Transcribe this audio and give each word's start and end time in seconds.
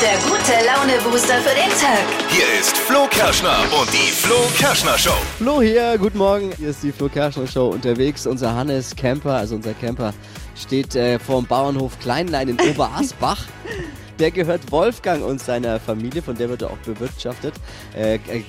der 0.00 0.14
gute 0.30 0.52
Laune-Booster 0.64 1.38
für 1.40 1.54
den 1.56 1.70
Tag. 1.70 2.04
Hier 2.30 2.44
ist 2.60 2.76
Flo 2.76 3.06
Kerschner 3.10 3.58
und 3.80 3.92
die 3.92 4.12
Flo 4.12 4.36
Kerschner 4.56 4.96
Show. 4.96 5.10
Flo 5.38 5.60
hier, 5.60 5.98
guten 5.98 6.18
Morgen. 6.18 6.52
Hier 6.56 6.68
ist 6.70 6.84
die 6.84 6.92
Flo 6.92 7.08
Kerschner 7.08 7.48
Show 7.48 7.70
unterwegs. 7.70 8.24
Unser 8.26 8.54
Hannes 8.54 8.94
Camper, 8.94 9.32
also 9.34 9.56
unser 9.56 9.74
Camper, 9.74 10.14
steht 10.54 10.94
äh, 10.94 11.18
vor 11.18 11.40
dem 11.40 11.46
Bauernhof 11.48 11.98
Kleinlein 11.98 12.48
in 12.48 12.60
Oberasbach. 12.60 13.44
Der 14.20 14.32
gehört 14.32 14.70
Wolfgang 14.72 15.24
und 15.24 15.40
seiner 15.40 15.78
Familie, 15.78 16.20
von 16.22 16.34
der 16.36 16.48
wird 16.48 16.62
er 16.62 16.70
auch 16.70 16.78
bewirtschaftet. 16.78 17.54
Äh, 17.96 18.16
äh, 18.16 18.42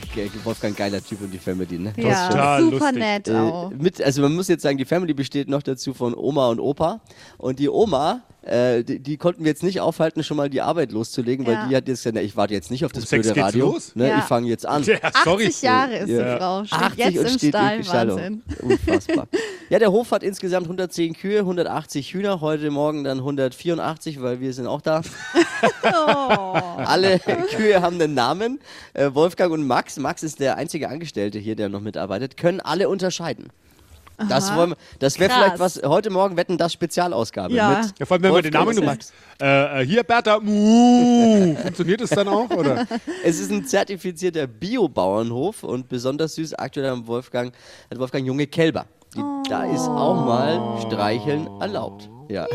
Wolfgang, 0.43 0.75
geiler 0.75 0.99
Typ 1.03 1.21
und 1.21 1.29
die 1.31 1.37
Family, 1.37 1.77
ne? 1.77 1.93
Ja, 1.95 2.27
Total 2.27 2.61
super 2.63 2.77
lustig. 2.79 2.99
nett 2.99 3.27
Äh, 3.27 3.35
auch. 3.35 3.69
mit, 3.69 4.01
also 4.01 4.23
man 4.23 4.33
muss 4.33 4.47
jetzt 4.47 4.63
sagen, 4.63 4.79
die 4.79 4.85
Family 4.85 5.13
besteht 5.13 5.47
noch 5.47 5.61
dazu 5.61 5.93
von 5.93 6.15
Oma 6.15 6.47
und 6.47 6.59
Opa. 6.59 7.01
Und 7.37 7.59
die 7.59 7.69
Oma, 7.69 8.23
äh, 8.41 8.83
die, 8.83 8.99
die 8.99 9.17
konnten 9.17 9.43
wir 9.43 9.49
jetzt 9.51 9.63
nicht 9.63 9.81
aufhalten, 9.81 10.23
schon 10.23 10.37
mal 10.37 10.49
die 10.49 10.61
Arbeit 10.61 10.91
loszulegen, 10.91 11.45
Ja. 11.45 11.51
weil 11.63 11.69
die 11.69 11.75
hat 11.75 11.87
jetzt 11.87 11.99
gesagt, 11.99 12.15
na, 12.15 12.21
ich 12.21 12.35
warte 12.37 12.53
jetzt 12.53 12.71
nicht 12.71 12.85
auf 12.85 12.91
das 12.91 13.11
Um 13.11 13.21
blöde 13.21 13.41
Radio. 13.41 13.65
los? 13.71 13.95
Ne, 13.95 14.07
Ja. 14.09 14.17
Ich 14.19 14.23
fange 14.25 14.47
jetzt 14.47 14.65
an. 14.65 14.83
Ja, 14.83 14.97
sorry. 15.23 15.45
80 15.47 15.61
Jahre 15.61 15.95
ist 15.97 16.09
Ja. 16.09 16.33
die 16.33 16.39
Frau. 16.39 16.63
Steht 16.65 16.79
80 16.79 16.97
jetzt 17.05 17.17
und 17.19 17.25
im 17.25 17.37
steht 17.37 17.49
Stall. 17.49 17.75
im 17.77 17.83
Stall. 17.83 18.07
Wahnsinn. 18.09 18.41
Unfassbar. 18.61 19.27
ja, 19.69 19.79
der 19.79 19.91
Hof 19.91 20.11
hat 20.11 20.23
insgesamt 20.23 20.65
110 20.67 21.13
Kühe, 21.13 21.39
180 21.39 22.13
Hühner, 22.13 22.41
heute 22.41 22.71
Morgen 22.71 23.03
dann 23.03 23.17
184, 23.19 24.21
weil 24.21 24.39
wir 24.39 24.53
sind 24.53 24.67
auch 24.67 24.81
da. 24.81 25.01
Alle 25.83 27.19
Kühe 27.55 27.81
haben 27.81 27.99
einen 28.01 28.13
Namen. 28.13 28.59
Äh, 28.93 29.13
Wolfgang 29.13 29.51
und 29.51 29.65
Max, 29.67 29.97
Max 29.97 30.23
ist 30.23 30.39
der 30.39 30.57
einzige 30.57 30.89
Angestellte 30.89 31.39
hier, 31.39 31.55
der 31.55 31.69
noch 31.69 31.81
mitarbeitet, 31.81 32.37
können 32.37 32.59
alle 32.61 32.89
unterscheiden. 32.89 33.47
Das, 34.27 34.53
wollen 34.55 34.71
wir, 34.71 34.77
das 34.99 35.17
wäre 35.19 35.31
vielleicht 35.31 35.59
was, 35.59 35.81
heute 35.83 36.09
Morgen 36.09 36.35
wetten 36.35 36.57
das 36.57 36.73
Spezialausgabe 36.73 37.53
Ja. 37.53 37.81
mit 37.81 37.99
Ja, 37.99 38.05
vor 38.05 38.15
allem, 38.15 38.23
wenn 38.23 38.31
man 38.33 38.43
den 38.43 38.53
Namen 38.53 38.83
Max. 38.83 39.13
äh, 39.41 39.81
äh, 39.81 39.85
Hier, 39.85 40.03
Bertha, 40.03 40.39
muh. 40.39 41.55
Funktioniert 41.61 42.01
das 42.01 42.09
dann 42.09 42.27
auch? 42.27 42.49
Oder? 42.49 42.85
Es 43.23 43.39
ist 43.39 43.51
ein 43.51 43.65
zertifizierter 43.65 44.47
Bio-Bauernhof 44.47 45.63
und 45.63 45.87
besonders 45.87 46.35
süß 46.35 46.53
aktuell 46.55 46.91
hat 46.91 47.07
Wolfgang, 47.07 47.53
hat 47.89 47.99
Wolfgang 47.99 48.25
junge 48.25 48.47
Kälber. 48.47 48.85
Die, 49.15 49.21
Da 49.49 49.63
ist 49.63 49.87
auch 49.87 50.25
mal 50.25 50.81
Streicheln 50.85 51.47
erlaubt. 51.59 52.09
Ja. 52.29 52.45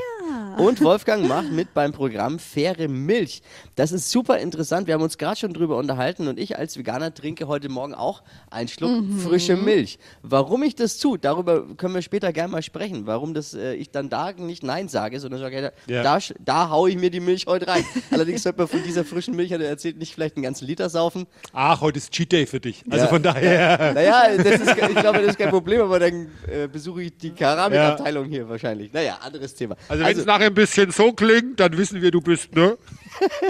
Und 0.56 0.80
Wolfgang 0.83 1.27
macht 1.27 1.50
mit 1.50 1.74
beim 1.74 1.92
Programm 1.92 2.38
Faire 2.38 2.88
Milch. 2.88 3.42
Das 3.74 3.91
ist 3.91 4.10
super 4.10 4.38
interessant. 4.38 4.86
Wir 4.86 4.94
haben 4.94 5.02
uns 5.02 5.19
gerade 5.19 5.36
schon 5.36 5.52
drüber 5.52 5.77
unterhalten 5.77 6.28
und 6.28 6.38
ich 6.38 6.56
als 6.56 6.78
Veganer 6.78 7.12
trinke 7.12 7.48
heute 7.48 7.69
Morgen 7.69 7.92
auch 7.92 8.22
einen 8.50 8.69
Schluck 8.69 9.02
frische 9.27 9.56
Milch. 9.56 9.98
Warum 10.22 10.62
ich 10.62 10.77
das 10.77 10.98
tue, 10.98 11.19
darüber 11.19 11.64
können 11.77 11.94
wir 11.94 12.02
später 12.02 12.32
gerne 12.32 12.52
mal 12.52 12.62
sprechen. 12.62 13.06
Warum 13.06 13.34
das, 13.34 13.55
äh, 13.55 13.75
ich 13.75 13.91
dann 13.91 14.08
da 14.08 14.30
nicht 14.32 14.62
Nein 14.62 14.88
sage, 14.88 15.19
sondern 15.19 15.41
sage, 15.41 15.72
ja, 15.88 15.94
Ja. 15.94 16.02
da, 16.02 16.19
da 16.44 16.69
haue 16.70 16.88
ich 16.91 16.97
mir 16.97 17.10
die 17.10 17.20
Milch 17.20 17.47
heute 17.47 17.66
rein. 17.66 17.84
Allerdings 18.12 18.44
sollte 18.44 18.58
man 18.58 18.69
von 18.69 18.82
dieser 18.84 19.05
frischen 19.05 19.34
Milch, 19.34 19.52
hat 19.52 19.60
er 19.60 19.69
erzählt, 19.69 19.98
nicht 19.98 20.14
vielleicht 20.14 20.36
einen 20.36 20.44
ganzen 20.44 20.66
Liter 20.66 20.88
saufen. 20.88 21.27
Ach, 21.52 21.80
heute 21.80 21.98
ist 21.98 22.12
Cheat 22.12 22.30
Day 22.30 22.47
für 22.47 22.60
dich. 22.60 22.84
Also 22.88 23.05
Ja. 23.06 23.10
von 23.10 23.22
daher. 23.22 23.92
Naja, 23.92 24.36
das 24.36 24.60
ist, 24.60 24.69
ich 24.70 24.94
glaube, 24.97 25.19
das 25.19 25.30
ist 25.30 25.38
kein 25.38 25.50
Problem, 25.50 25.80
aber 25.82 25.98
dann 25.98 26.28
äh, 26.47 26.69
besuche 26.69 27.02
ich 27.02 27.16
die 27.16 27.30
Keramikabteilung 27.30 28.27
hier 28.27 28.48
wahrscheinlich. 28.48 28.92
Naja, 28.92 29.19
anderes 29.20 29.55
Thema. 29.55 29.75
Also, 29.88 30.05
wenn 30.05 30.16
es 30.19 30.25
nachher 30.25 30.44
ein 30.47 30.55
bisschen 30.55 30.91
so 30.91 31.12
klingt, 31.12 31.61
dann 31.61 31.77
wissen 31.77 32.03
wir, 32.03 32.11
du 32.11 32.20
bist, 32.20 32.55
ne? 32.55 32.77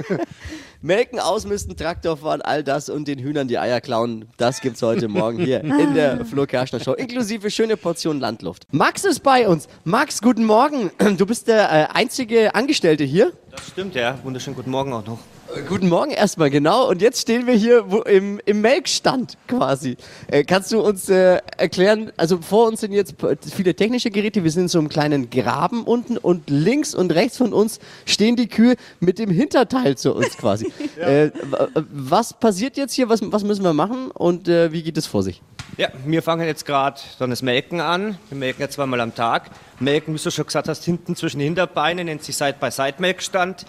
Melken, 0.82 1.18
ausmisten, 1.18 1.76
Traktor 1.76 2.18
fahren, 2.18 2.42
all 2.42 2.62
das 2.62 2.90
und 2.90 3.08
den 3.08 3.18
Hühnern 3.18 3.48
die 3.48 3.58
Eier 3.58 3.80
klauen, 3.80 4.26
das 4.36 4.60
gibt's 4.60 4.82
heute 4.82 5.08
Morgen 5.08 5.38
hier 5.38 5.62
in 5.62 5.94
der 5.94 6.24
Flo 6.26 6.44
Kerschner 6.46 6.80
Show, 6.80 6.92
inklusive 6.92 7.50
schöne 7.50 7.78
Portion 7.78 8.20
Landluft. 8.20 8.66
Max 8.70 9.04
ist 9.04 9.20
bei 9.20 9.48
uns. 9.48 9.66
Max, 9.84 10.20
guten 10.20 10.44
Morgen. 10.44 10.90
Du 11.16 11.24
bist 11.24 11.48
der 11.48 11.70
äh, 11.70 11.86
einzige 11.94 12.54
Angestellte 12.54 13.04
hier. 13.04 13.32
Das 13.50 13.68
stimmt, 13.68 13.94
ja. 13.94 14.18
Wunderschönen 14.22 14.56
guten 14.56 14.70
Morgen 14.70 14.92
auch 14.92 15.06
noch. 15.06 15.18
Äh, 15.56 15.62
Guten 15.68 15.88
Morgen 15.88 16.10
erstmal, 16.10 16.50
genau. 16.50 16.88
Und 16.88 17.02
jetzt 17.02 17.20
stehen 17.22 17.46
wir 17.46 17.54
hier 17.54 17.90
wo, 17.90 18.00
im, 18.02 18.40
im 18.44 18.60
Melkstand 18.60 19.36
quasi. 19.48 19.96
Äh, 20.28 20.44
kannst 20.44 20.72
du 20.72 20.80
uns 20.80 21.08
äh, 21.08 21.38
erklären, 21.56 22.12
also 22.16 22.38
vor 22.40 22.66
uns 22.68 22.80
sind 22.80 22.92
jetzt 22.92 23.14
viele 23.54 23.74
technische 23.74 24.10
Geräte, 24.10 24.44
wir 24.44 24.50
sind 24.50 24.62
in 24.64 24.68
so 24.68 24.78
einem 24.78 24.88
kleinen 24.88 25.30
Graben 25.30 25.84
unten 25.84 26.16
und 26.18 26.50
links 26.50 26.94
und 26.94 27.12
rechts 27.14 27.36
von 27.38 27.52
uns 27.52 27.80
stehen 28.06 28.36
die 28.36 28.48
Kühe 28.48 28.74
mit 29.00 29.18
dem 29.18 29.30
Hinterteil 29.30 29.96
zu 29.96 30.14
uns 30.14 30.36
quasi. 30.36 30.72
äh, 30.98 31.26
w- 31.28 31.82
was 31.92 32.32
passiert 32.34 32.76
jetzt 32.76 32.94
hier, 32.94 33.08
was, 33.08 33.20
was 33.22 33.44
müssen 33.44 33.64
wir 33.64 33.72
machen 33.74 34.10
und 34.10 34.48
äh, 34.48 34.72
wie 34.72 34.82
geht 34.82 34.96
es 34.96 35.06
vor 35.06 35.22
sich? 35.22 35.42
Ja, 35.76 35.88
wir 36.06 36.22
fangen 36.22 36.46
jetzt 36.46 36.66
gerade 36.66 37.00
dann 37.18 37.30
das 37.30 37.42
Melken 37.42 37.80
an. 37.80 38.16
Wir 38.28 38.38
melken 38.38 38.60
ja 38.60 38.68
zweimal 38.68 39.00
am 39.00 39.12
Tag. 39.14 39.50
Melken, 39.80 40.14
wie 40.14 40.18
du 40.22 40.30
schon 40.30 40.46
gesagt 40.46 40.68
hast, 40.68 40.84
hinten 40.84 41.16
zwischen 41.16 41.38
den 41.40 41.46
Hinterbeinen, 41.46 42.06
nennt 42.06 42.22
sich 42.22 42.36
Side-by-Side-Melkstand. 42.36 43.64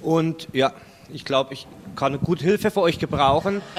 Und 0.00 0.48
ja, 0.52 0.72
ich 1.12 1.24
glaube, 1.24 1.54
ich 1.54 1.66
kann 1.96 2.18
gut 2.20 2.40
Hilfe 2.40 2.70
für 2.70 2.80
euch 2.80 2.98
gebrauchen. 2.98 3.60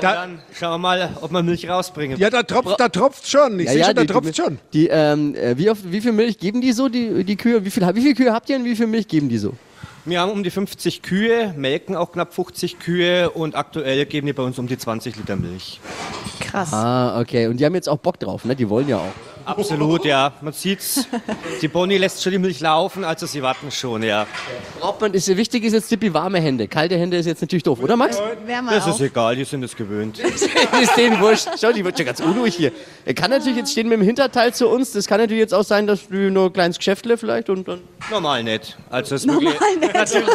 Da, 0.00 0.14
Dann 0.14 0.38
schauen 0.58 0.72
wir 0.72 0.78
mal, 0.78 1.10
ob 1.20 1.30
wir 1.30 1.42
Milch 1.42 1.68
rausbringen. 1.68 2.18
ja, 2.18 2.30
da 2.30 2.42
tropft 2.42 2.80
da 2.80 2.88
tropft 2.88 3.28
schon. 3.28 3.60
Ich 3.60 3.68
sehe 3.68 3.84
schon, 3.84 3.94
da 3.94 4.04
tropft 4.04 4.36
schon. 4.36 4.58
Die, 4.72 4.88
ähm, 4.88 5.34
äh, 5.34 5.56
wie, 5.56 5.70
oft, 5.70 5.80
wie 5.92 6.00
viel 6.00 6.12
Milch 6.12 6.38
geben 6.38 6.60
die 6.60 6.72
so, 6.72 6.88
die, 6.88 7.22
die 7.24 7.36
Kühe? 7.36 7.64
Wie 7.64 7.70
viel, 7.70 7.86
wie 7.94 8.00
viel 8.00 8.14
Kühe 8.14 8.32
habt 8.32 8.48
ihr 8.50 8.56
und 8.56 8.64
wie 8.64 8.74
viel 8.74 8.86
Milch 8.88 9.06
geben 9.06 9.28
die 9.28 9.38
so? 9.38 9.54
Wir 10.04 10.20
haben 10.20 10.32
um 10.32 10.42
die 10.42 10.50
50 10.50 11.02
Kühe, 11.02 11.54
melken 11.56 11.94
auch 11.94 12.10
knapp 12.10 12.34
50 12.34 12.80
Kühe 12.80 13.30
und 13.30 13.54
aktuell 13.54 14.04
geben 14.06 14.26
die 14.26 14.32
bei 14.32 14.42
uns 14.42 14.58
um 14.58 14.66
die 14.66 14.76
20 14.76 15.14
Liter 15.16 15.36
Milch. 15.36 15.80
Krass. 16.40 16.72
Ah, 16.72 17.20
okay. 17.20 17.46
Und 17.46 17.58
die 17.58 17.64
haben 17.64 17.74
jetzt 17.74 17.88
auch 17.88 17.98
Bock 17.98 18.18
drauf, 18.18 18.44
ne? 18.44 18.56
Die 18.56 18.68
wollen 18.68 18.88
ja 18.88 18.96
auch. 18.96 19.12
Absolut, 19.44 20.04
ja. 20.04 20.32
Man 20.40 20.52
sieht's. 20.52 21.06
Die 21.60 21.68
Bonnie 21.68 21.98
lässt 21.98 22.22
schon 22.22 22.32
die 22.32 22.38
Milch 22.38 22.60
laufen, 22.60 23.04
also 23.04 23.26
sie 23.26 23.42
warten 23.42 23.70
schon, 23.70 24.02
ja. 24.02 24.26
Braucht 24.80 25.00
man, 25.00 25.12
ist, 25.14 25.28
wichtig 25.36 25.64
ist 25.64 25.72
jetzt 25.72 25.88
Tippi 25.88 26.12
warme 26.12 26.40
Hände. 26.40 26.68
Kalte 26.68 26.96
Hände 26.96 27.16
ist 27.16 27.26
jetzt 27.26 27.42
natürlich 27.42 27.62
doof, 27.62 27.78
oder 27.80 27.96
Max? 27.96 28.18
Wärme 28.46 28.70
Das 28.70 28.84
auch. 28.84 28.94
ist 28.94 29.00
egal, 29.00 29.36
die 29.36 29.44
sind 29.44 29.62
es 29.62 29.76
gewöhnt. 29.76 30.18
ist 30.82 30.96
denen 30.96 31.20
wurscht. 31.20 31.48
Schau, 31.60 31.72
die 31.72 31.84
wird 31.84 31.96
schon 31.96 32.06
ganz 32.06 32.20
unruhig 32.20 32.54
hier. 32.56 32.72
Er 33.04 33.14
kann 33.14 33.30
natürlich 33.30 33.58
jetzt 33.58 33.72
stehen 33.72 33.88
mit 33.88 33.98
dem 33.98 34.04
Hinterteil 34.04 34.54
zu 34.54 34.68
uns. 34.68 34.92
Das 34.92 35.06
kann 35.06 35.20
natürlich 35.20 35.40
jetzt 35.40 35.54
auch 35.54 35.64
sein, 35.64 35.86
dass 35.86 36.08
du 36.08 36.30
nur 36.30 36.46
ein 36.46 36.52
kleines 36.52 36.78
Geschäftle 36.78 37.18
vielleicht 37.18 37.50
und 37.50 37.68
dann. 37.68 37.80
Normal 38.10 38.42
nicht. 38.42 38.76
Also 38.90 39.14
es 39.14 39.22
ist 39.22 39.26
Normal 39.26 39.54
nicht. 39.80 39.94
Natürlich, 39.94 40.28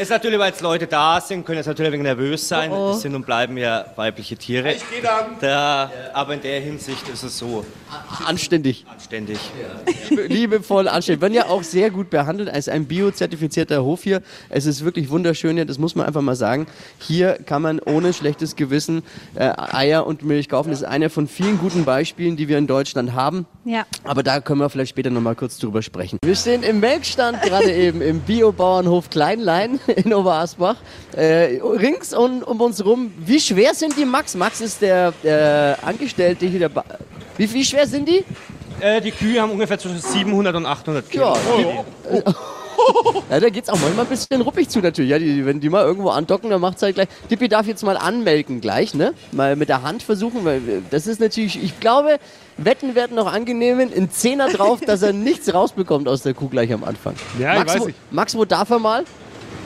ist 0.00 0.10
natürlich, 0.10 0.38
weil 0.38 0.50
jetzt 0.50 0.60
Leute 0.60 0.86
da 0.86 1.20
sind, 1.20 1.44
können 1.44 1.58
jetzt 1.58 1.66
natürlich 1.66 1.88
ein 1.90 1.92
wenig 1.94 2.04
nervös 2.04 2.48
sein. 2.48 2.70
Oh 2.70 2.82
oh. 2.82 2.90
Es 2.92 3.02
sind 3.02 3.14
und 3.14 3.24
bleiben 3.26 3.56
ja 3.56 3.86
weibliche 3.96 4.36
Tiere. 4.36 4.72
Ich 4.72 4.90
gehe 4.90 5.02
dann. 5.02 5.36
Da, 5.40 5.90
aber 6.12 6.34
in 6.34 6.42
der 6.42 6.60
Hinsicht 6.60 7.08
ist 7.08 7.22
es 7.22 7.38
so 7.38 7.64
Anständig. 8.24 8.84
anständig. 8.88 9.38
Liebevoll 10.10 10.88
anständig. 10.88 11.20
Werden 11.22 11.34
ja 11.34 11.46
auch 11.46 11.62
sehr 11.62 11.90
gut 11.90 12.10
behandelt 12.10 12.48
als 12.48 12.68
ein 12.68 12.86
biozertifizierter 12.86 13.82
Hof 13.82 14.02
hier. 14.02 14.22
Es 14.48 14.66
ist 14.66 14.84
wirklich 14.84 15.10
wunderschön 15.10 15.56
hier, 15.56 15.64
das 15.64 15.78
muss 15.78 15.94
man 15.94 16.06
einfach 16.06 16.22
mal 16.22 16.36
sagen. 16.36 16.66
Hier 16.98 17.38
kann 17.46 17.62
man 17.62 17.80
ohne 17.80 18.12
schlechtes 18.12 18.56
Gewissen 18.56 19.02
äh, 19.34 19.52
Eier 19.56 20.06
und 20.06 20.22
Milch 20.22 20.48
kaufen. 20.48 20.70
Das 20.70 20.80
ist 20.80 20.86
einer 20.86 21.10
von 21.10 21.28
vielen 21.28 21.58
guten 21.58 21.84
Beispielen, 21.84 22.36
die 22.36 22.48
wir 22.48 22.58
in 22.58 22.66
Deutschland 22.66 23.12
haben. 23.12 23.46
Ja. 23.64 23.86
Aber 24.04 24.22
da 24.22 24.40
können 24.40 24.60
wir 24.60 24.68
vielleicht 24.68 24.90
später 24.90 25.10
noch 25.10 25.20
mal 25.20 25.34
kurz 25.34 25.58
drüber 25.58 25.82
sprechen. 25.82 26.18
Wir 26.24 26.34
stehen 26.34 26.62
im 26.62 26.80
Melkstand 26.80 27.40
gerade 27.42 27.72
eben 27.72 28.00
im 28.02 28.20
Biobauernhof 28.20 29.10
Kleinlein 29.10 29.80
in 29.86 30.12
Oberasbach. 30.12 30.76
Äh, 31.16 31.60
rings 31.62 32.12
um, 32.14 32.42
um 32.42 32.60
uns 32.60 32.84
rum. 32.84 33.12
Wie 33.18 33.40
schwer 33.40 33.74
sind 33.74 33.96
die 33.96 34.04
Max? 34.04 34.34
Max 34.34 34.60
ist 34.60 34.82
der, 34.82 35.12
der 35.22 35.78
Angestellte 35.82 36.46
hier. 36.46 36.60
Der 36.60 36.68
ba 36.68 36.84
wie, 37.38 37.52
wie 37.52 37.64
schwer 37.64 37.86
sind 37.86 38.08
die? 38.08 38.24
Äh, 38.80 39.00
die 39.00 39.12
Kühe 39.12 39.40
haben 39.40 39.50
ungefähr 39.52 39.78
zwischen 39.78 40.00
700 40.00 40.54
und 40.56 40.66
800 40.66 41.08
Kilo. 41.10 41.34
Ja, 42.12 42.22
Ja, 43.30 43.38
da 43.38 43.48
geht's 43.48 43.68
auch 43.68 43.78
manchmal 43.80 44.06
ein 44.06 44.08
bisschen 44.08 44.40
ruppig 44.40 44.68
zu 44.68 44.80
natürlich. 44.80 45.10
Ja, 45.10 45.18
die, 45.18 45.46
wenn 45.46 45.60
die 45.60 45.68
mal 45.68 45.84
irgendwo 45.84 46.08
andocken, 46.08 46.50
dann 46.50 46.60
macht's 46.60 46.82
halt 46.82 46.96
gleich. 46.96 47.06
Dippi 47.30 47.48
darf 47.48 47.66
jetzt 47.66 47.84
mal 47.84 47.96
anmelken 47.96 48.60
gleich, 48.60 48.92
ne? 48.94 49.14
Mal 49.30 49.54
mit 49.54 49.68
der 49.68 49.82
Hand 49.82 50.02
versuchen, 50.02 50.44
weil 50.44 50.66
wir- 50.66 50.82
das 50.90 51.06
ist 51.06 51.20
natürlich, 51.20 51.62
ich 51.62 51.78
glaube, 51.78 52.18
Wetten 52.56 52.96
werden 52.96 53.14
noch 53.14 53.32
angenehmen. 53.32 53.92
Ein 53.94 54.10
Zehner 54.10 54.48
drauf, 54.48 54.80
dass 54.80 55.02
er 55.02 55.12
nichts 55.12 55.52
rausbekommt 55.54 56.08
aus 56.08 56.22
der 56.22 56.34
Kuh 56.34 56.48
gleich 56.48 56.72
am 56.72 56.82
Anfang. 56.82 57.14
Ja, 57.38 57.52
ich 57.52 57.58
Max, 57.60 57.74
weiß 57.74 57.80
wo, 57.82 57.86
nicht. 57.86 57.98
Max, 58.10 58.34
wo 58.36 58.44
darf 58.44 58.70
er 58.70 58.78
mal? 58.80 59.04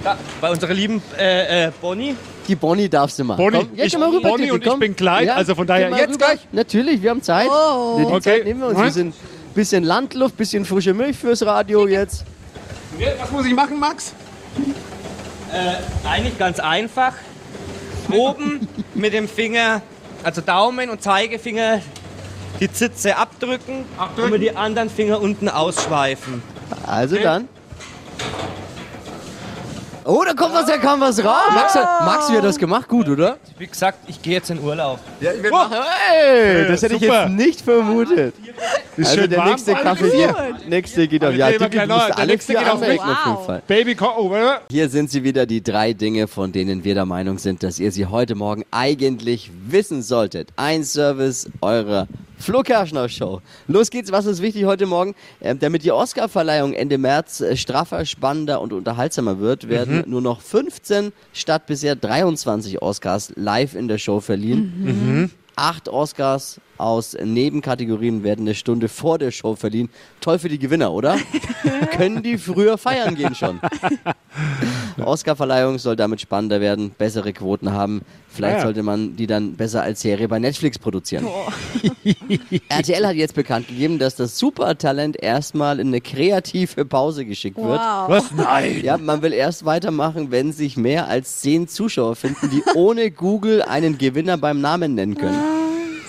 Da, 0.07 0.17
bei 0.41 0.51
unserer 0.51 0.73
lieben 0.73 1.03
äh, 1.19 1.67
äh, 1.67 1.73
Bonnie. 1.81 2.15
Die 2.47 2.55
Bonnie 2.55 2.89
darfst 2.89 3.19
du 3.19 3.25
mal. 3.25 3.35
Bonnie, 3.35 3.59
Komm, 3.59 3.71
jetzt 3.75 3.87
ich- 3.87 3.93
schon 3.93 4.01
mal 4.03 4.11
rüber, 4.11 4.29
Bonnie 4.29 4.43
Dippi, 4.45 4.53
und 4.53 4.63
ich 4.65 4.71
komm. 4.71 4.79
bin 4.79 4.95
klein, 4.95 5.29
also 5.31 5.57
von 5.57 5.67
daher 5.67 5.91
jetzt 5.91 6.03
rüber. 6.15 6.17
gleich. 6.19 6.41
Natürlich, 6.53 7.03
wir 7.03 7.11
haben 7.11 7.23
Zeit. 7.23 7.49
Oh. 7.51 7.97
Die 7.99 8.05
Okay. 8.05 8.21
Zeit 8.21 8.45
nehmen 8.45 8.61
wir 8.61 8.69
uns. 8.69 8.79
Wir 8.79 8.85
Was? 8.87 8.95
sind 8.95 9.15
bisschen 9.55 9.83
Landluft, 9.83 10.37
bisschen 10.37 10.65
frische 10.65 10.95
Milch 10.95 11.17
fürs 11.17 11.45
Radio 11.45 11.89
jetzt. 11.89 12.25
Was 13.21 13.31
muss 13.33 13.47
ich 13.47 13.55
machen, 13.55 13.81
Max? 13.81 14.13
Eigentlich 16.09 16.39
ganz 16.39 16.61
einfach. 16.61 17.15
Oben 18.13 18.69
mit 18.95 19.13
dem 19.13 19.29
Finger, 19.29 19.83
also 20.23 20.41
Daumen 20.41 20.89
und 20.91 21.03
Zeigefinger, 21.03 21.81
die 22.61 22.71
Zitze 22.71 23.17
abdrücken, 23.17 23.85
und 24.17 24.31
mit 24.31 24.41
die 24.43 24.55
anderen 24.55 24.89
Finger 24.89 25.21
unten 25.21 25.49
ausschweifen. 25.49 26.43
Also 26.87 27.17
dann. 27.17 27.49
Oh, 30.09 30.23
da 30.25 30.35
kommt 30.35 30.55
was, 30.55 30.67
da 30.67 30.77
kam 30.79 31.01
was 31.01 31.19
raus. 31.25 31.51
Max, 31.53 31.75
hat, 31.75 32.05
Max, 32.05 32.31
wie 32.31 32.37
hat 32.37 32.45
das 32.45 32.59
gemacht? 32.59 32.87
Gut, 32.87 33.09
oder? 33.09 33.39
Wie 33.59 33.67
gesagt, 33.67 33.99
ich 34.07 34.23
gehe 34.23 34.35
jetzt 34.35 34.49
in 34.51 34.61
Urlaub. 34.61 35.01
Ja, 35.21 35.33
wir 35.41 35.51
machen, 35.51 35.79
hey, 36.09 36.69
das 36.69 36.83
hätte 36.83 36.95
ich 36.95 37.01
super. 37.03 37.23
jetzt 37.23 37.33
nicht 37.33 37.61
vermutet. 37.61 38.33
Also 38.97 39.17
schön 39.17 39.29
der 39.31 39.39
warm 39.41 39.49
nächste 39.51 39.75
Kaffee, 39.75 40.11
hier. 40.11 40.29
der 40.29 40.69
nächste 40.69 41.09
geht 41.09 41.25
auf. 41.25 41.35
Ja, 41.35 41.51
der 41.51 41.69
die 41.69 41.77
der 41.77 42.19
alle 42.19 42.27
nächste 42.29 42.53
vier 42.53 42.61
geht 42.61 42.71
auf 42.71 42.87
jeden 42.87 42.99
Wow. 42.99 43.47
Fall. 43.47 43.63
Baby, 43.67 43.97
komm, 43.97 44.13
oh, 44.17 44.29
oder? 44.29 44.61
Hier 44.71 44.89
sind 44.89 45.11
sie 45.11 45.25
wieder, 45.25 45.45
die 45.45 45.61
drei 45.61 45.93
Dinge, 45.93 46.29
von 46.29 46.53
denen 46.53 46.85
wir 46.85 46.95
der 46.95 47.07
Meinung 47.07 47.39
sind, 47.39 47.65
dass 47.65 47.81
ihr 47.81 47.91
sie 47.91 48.07
heute 48.07 48.37
Morgen 48.37 48.65
eigentlich 48.71 49.51
wissen 49.67 50.03
solltet. 50.03 50.51
Ein 50.55 50.85
Service 50.85 51.51
eurer 51.61 52.07
Flo 52.39 52.63
Kerschner 52.63 53.09
Show. 53.09 53.41
Los 53.67 53.91
geht's, 53.91 54.13
was 54.13 54.27
ist 54.27 54.43
wichtig 54.43 54.65
heute 54.67 54.87
Morgen? 54.87 55.15
Ähm, 55.41 55.59
damit 55.59 55.85
die 55.85 55.91
Oscarverleihung 55.91 56.75
Ende 56.75 56.99
März 56.99 57.41
äh, 57.41 57.57
straffer, 57.57 58.05
spannender 58.05 58.61
und 58.61 58.73
unterhaltsamer 58.73 59.39
wird, 59.39 59.69
werden 59.69 60.05
nur 60.07 60.21
noch 60.21 60.41
15 60.41 61.13
statt 61.33 61.67
bisher 61.67 61.97
23 61.97 62.83
Oscars 62.83 63.33
live 63.37 63.75
in 63.75 63.89
der 63.89 63.99
Show 63.99 64.21
verliehen. 64.21 65.33
Acht 65.57 65.89
Oscars 65.89 66.61
aus 66.79 67.17
Nebenkategorien 67.23 68.23
werden 68.23 68.43
eine 68.47 68.55
Stunde 68.55 68.89
vor 68.89 69.19
der 69.19 69.31
Show 69.31 69.55
verliehen. 69.57 69.89
Toll 70.21 70.39
für 70.39 70.49
die 70.49 70.59
Gewinner, 70.59 70.93
oder? 70.93 71.17
Können 71.93 72.23
die 72.23 72.39
früher 72.39 72.79
feiern 72.79 73.15
gehen 73.15 73.35
schon? 73.35 73.61
Oscarverleihung 75.05 75.79
soll 75.79 75.97
damit 75.97 76.21
spannender 76.21 76.61
werden, 76.61 76.91
bessere 76.97 77.33
Quoten 77.33 77.73
haben. 77.73 78.03
Vielleicht 78.29 78.57
Ah 78.57 78.59
ja. 78.59 78.65
sollte 78.65 78.83
man 78.83 79.17
die 79.17 79.27
dann 79.27 79.55
besser 79.55 79.83
als 79.83 80.03
Serie 80.03 80.29
bei 80.29 80.39
Netflix 80.39 80.79
produzieren. 80.79 81.27
RTL 82.69 83.07
hat 83.07 83.17
jetzt 83.17 83.35
bekannt 83.35 83.69
gegeben, 83.69 83.99
dass 83.99 84.17
das 84.17 84.39
Supertalent 84.39 85.23
erstmal 85.23 85.81
in 85.81 85.89
eine 85.89 86.01
kreative 86.01 86.85
Pause 86.85 87.25
geschickt 87.25 87.57
wird. 87.57 87.81
Wow. 87.81 88.09
Was? 88.09 88.31
Nein. 88.33 88.81
Ja, 88.83 88.99
man 88.99 89.23
will 89.23 89.33
erst 89.33 89.65
weitermachen, 89.65 90.31
wenn 90.31 90.53
sich 90.53 90.77
mehr 90.77 91.09
als 91.09 91.41
zehn 91.41 91.67
Zuschauer 91.67 92.15
finden, 92.17 92.51
die 92.51 92.63
ohne 92.75 93.11
Google 93.11 93.63
einen 93.63 93.97
Gewinner 93.99 94.37
beim 94.37 94.61
Namen 94.61 94.95
nennen 94.95 95.17
können. 95.17 95.66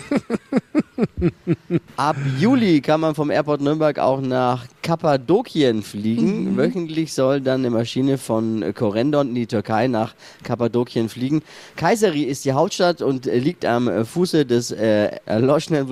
Ab 1.98 2.16
Juli 2.40 2.82
kann 2.82 3.00
man 3.02 3.16
vom 3.16 3.30
Airport 3.30 3.62
Nürnberg 3.62 4.00
auch 4.00 4.22
nach 4.22 4.66
Kappadokien 4.82 5.84
fliegen. 5.84 6.58
Wöchentlich 6.58 7.14
soll 7.14 7.42
dann 7.42 7.62
eine 7.62 7.70
Maschine 7.70 8.18
von 8.18 8.74
Korendon 8.74 9.30
in 9.30 9.36
die 9.36 9.48
Türkei 9.48 9.88
nach 9.88 10.16
Kappadokien 10.44 11.10
fliegen. 11.10 11.42
Kayseri 11.76 12.24
ist 12.24 12.46
die 12.46 12.54
Hauptstadt 12.54 13.02
und 13.02 13.26
liegt 13.26 13.66
am 13.66 14.06
Fuße 14.06 14.46
des 14.46 14.72
äh, 14.72 15.18
erloschenen 15.26 15.90